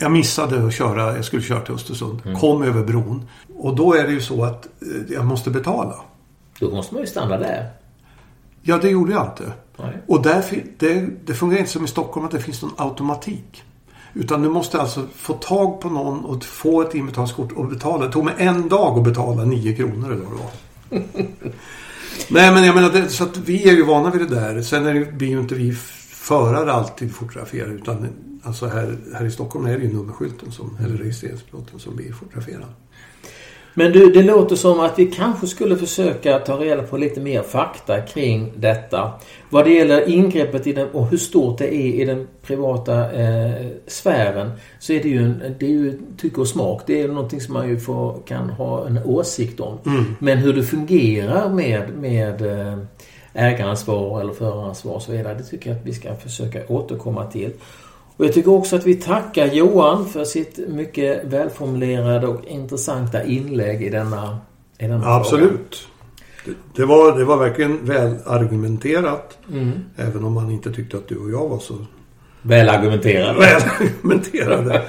Jag 0.00 0.12
missade 0.12 0.66
att 0.66 0.74
köra, 0.74 1.16
jag 1.16 1.24
skulle 1.24 1.42
köra 1.42 1.60
till 1.60 1.74
Östersund. 1.74 2.22
Kom 2.40 2.62
över 2.62 2.84
bron. 2.84 3.28
Och 3.56 3.76
då 3.76 3.94
är 3.94 4.06
det 4.06 4.12
ju 4.12 4.20
så 4.20 4.44
att 4.44 4.66
eh, 4.66 5.14
jag 5.14 5.24
måste 5.24 5.50
betala. 5.50 5.94
Då 6.60 6.70
måste 6.70 6.94
man 6.94 7.02
ju 7.02 7.06
stanna 7.06 7.38
där. 7.38 7.70
Ja, 8.62 8.78
det 8.78 8.90
gjorde 8.90 9.12
jag 9.12 9.26
inte. 9.26 9.52
Nej. 9.76 9.96
Och 10.06 10.22
där, 10.22 10.44
det, 10.78 11.06
det 11.24 11.34
fungerar 11.34 11.60
inte 11.60 11.72
som 11.72 11.84
i 11.84 11.88
Stockholm 11.88 12.26
att 12.26 12.32
det 12.32 12.40
finns 12.40 12.62
någon 12.62 12.72
automatik. 12.76 13.64
Utan 14.14 14.42
du 14.42 14.48
måste 14.48 14.80
alltså 14.80 15.06
få 15.14 15.32
tag 15.32 15.80
på 15.80 15.88
någon 15.88 16.24
och 16.24 16.44
få 16.44 16.82
ett 16.82 16.94
inbetalningskort 16.94 17.52
och 17.52 17.68
betala. 17.68 18.06
Det 18.06 18.12
tog 18.12 18.24
mig 18.24 18.34
en 18.38 18.68
dag 18.68 18.98
att 18.98 19.04
betala 19.04 19.44
9 19.44 19.76
kronor 19.76 20.12
eller 20.12 20.24
vad 20.24 20.32
det 20.32 20.42
var. 20.42 20.50
Nej 22.30 22.52
men 22.52 22.64
jag 22.64 22.74
menar, 22.74 22.90
det, 22.90 23.08
så 23.08 23.24
att 23.24 23.36
vi 23.36 23.68
är 23.68 23.72
ju 23.72 23.84
vana 23.84 24.10
vid 24.10 24.20
det 24.20 24.34
där. 24.34 24.62
Sen 24.62 24.86
är 24.86 24.94
det, 24.94 25.12
blir 25.12 25.28
ju 25.28 25.40
inte 25.40 25.54
vi 25.54 25.76
förare 26.28 26.72
alltid 26.72 27.14
fotograferar 27.14 27.74
utan 27.74 28.08
alltså 28.42 28.66
här, 28.66 28.96
här 29.14 29.24
i 29.24 29.30
Stockholm 29.30 29.66
är 29.66 29.78
det 29.78 29.84
ju 29.84 29.92
nummerskylten 29.92 30.52
som, 30.52 30.78
eller 30.84 30.96
registreringsplåten 30.96 31.78
som 31.78 31.96
blir 31.96 32.12
fotograferad. 32.12 32.68
Men 33.74 33.92
du, 33.92 34.10
det 34.12 34.22
låter 34.22 34.56
som 34.56 34.80
att 34.80 34.98
vi 34.98 35.06
kanske 35.06 35.46
skulle 35.46 35.76
försöka 35.76 36.38
ta 36.38 36.56
reda 36.56 36.82
på 36.82 36.96
lite 36.96 37.20
mer 37.20 37.42
fakta 37.42 38.00
kring 38.00 38.52
detta. 38.56 39.12
Vad 39.50 39.64
det 39.64 39.70
gäller 39.70 40.08
ingreppet 40.08 40.66
i 40.66 40.72
den 40.72 40.88
och 40.88 41.06
hur 41.06 41.16
stort 41.16 41.58
det 41.58 41.74
är 41.74 42.00
i 42.00 42.04
den 42.04 42.26
privata 42.42 43.12
eh, 43.12 43.66
sfären 43.86 44.50
så 44.78 44.92
är 44.92 45.02
det 45.02 45.08
ju, 45.08 45.24
en, 45.24 45.42
det 45.58 45.66
är 45.66 45.70
ju 45.70 45.98
tycke 46.16 46.40
och 46.40 46.48
smak. 46.48 46.82
Det 46.86 47.00
är 47.02 47.08
någonting 47.08 47.40
som 47.40 47.54
man 47.54 47.68
ju 47.68 47.80
får, 47.80 48.22
kan 48.26 48.50
ha 48.50 48.86
en 48.86 48.98
åsikt 49.04 49.60
om. 49.60 49.78
Mm. 49.86 50.04
Men 50.18 50.38
hur 50.38 50.52
det 50.52 50.62
fungerar 50.62 51.48
med, 51.48 51.90
med 51.98 52.42
eh, 52.42 52.78
ägaransvar 53.38 54.20
eller 54.20 54.32
föraransvar 54.32 54.94
och 54.94 55.02
så 55.02 55.12
vidare. 55.12 55.34
Det 55.34 55.44
tycker 55.44 55.70
jag 55.70 55.78
att 55.78 55.86
vi 55.86 55.94
ska 55.94 56.14
försöka 56.14 56.60
återkomma 56.68 57.26
till. 57.26 57.52
Och 58.16 58.24
jag 58.24 58.32
tycker 58.32 58.50
också 58.50 58.76
att 58.76 58.86
vi 58.86 58.94
tackar 58.94 59.46
Johan 59.46 60.08
för 60.08 60.24
sitt 60.24 60.68
mycket 60.68 61.24
välformulerade 61.24 62.26
och 62.26 62.44
intressanta 62.44 63.24
inlägg 63.24 63.82
i 63.82 63.88
denna, 63.88 64.38
i 64.78 64.86
denna 64.86 65.14
Absolut. 65.14 65.88
Det, 66.44 66.52
det, 66.76 66.84
var, 66.84 67.18
det 67.18 67.24
var 67.24 67.36
verkligen 67.36 67.84
väl 67.84 68.16
argumenterat. 68.26 69.38
Mm. 69.52 69.72
Även 69.96 70.24
om 70.24 70.32
man 70.32 70.50
inte 70.50 70.72
tyckte 70.72 70.96
att 70.96 71.08
du 71.08 71.16
och 71.16 71.30
jag 71.30 71.48
var 71.48 71.58
så 71.58 71.74
Väl 72.42 72.68
argumenterade. 72.68 73.38
väl 73.38 73.62
argumenterade. 73.80 74.82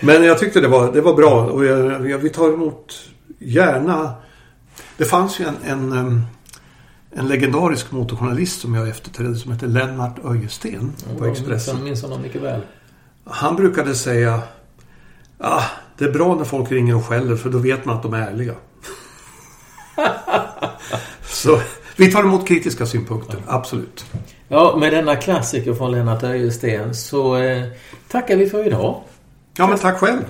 Men 0.00 0.24
jag 0.24 0.38
tyckte 0.38 0.60
det 0.60 0.68
var, 0.68 0.92
det 0.92 1.00
var 1.00 1.14
bra 1.14 1.44
och 1.44 1.64
jag, 1.64 2.10
jag, 2.10 2.18
vi 2.18 2.28
tar 2.28 2.52
emot 2.54 2.94
gärna. 3.38 4.12
Det 4.96 5.04
fanns 5.04 5.40
ju 5.40 5.44
en, 5.44 5.92
en, 5.92 6.22
en 7.10 7.28
legendarisk 7.28 7.92
motorjournalist 7.92 8.60
som 8.60 8.74
jag 8.74 8.88
efterträdde 8.88 9.34
som 9.34 9.52
hette 9.52 9.66
Lennart 9.66 10.24
Öjesten 10.24 10.92
på 11.18 11.26
Expressen. 11.26 11.76
Jag 11.76 11.84
minns 11.84 12.02
honom 12.02 12.22
mycket 12.22 12.42
väl. 12.42 12.60
Han 13.24 13.56
brukade 13.56 13.94
säga 13.94 14.42
ah, 15.38 15.64
det 15.98 16.04
är 16.04 16.12
bra 16.12 16.34
när 16.34 16.44
folk 16.44 16.72
ringer 16.72 16.96
och 16.96 17.04
skäller 17.04 17.36
för 17.36 17.50
då 17.50 17.58
vet 17.58 17.84
man 17.84 17.96
att 17.96 18.02
de 18.02 18.14
är 18.14 18.20
ärliga. 18.20 18.54
Så 21.22 21.60
vi 21.96 22.12
tar 22.12 22.20
emot 22.20 22.48
kritiska 22.48 22.86
synpunkter, 22.86 23.42
absolut. 23.46 24.04
Ja, 24.48 24.76
med 24.80 24.92
denna 24.92 25.16
klassiker 25.16 25.74
från 25.74 25.92
Lennart 25.92 26.22
Öjesten 26.22 26.94
så 26.94 27.36
eh, 27.36 27.64
tackar 28.08 28.36
vi 28.36 28.46
för 28.46 28.66
idag. 28.66 29.02
Ja, 29.56 29.66
men 29.66 29.78
tack 29.78 29.98
själv. 29.98 30.24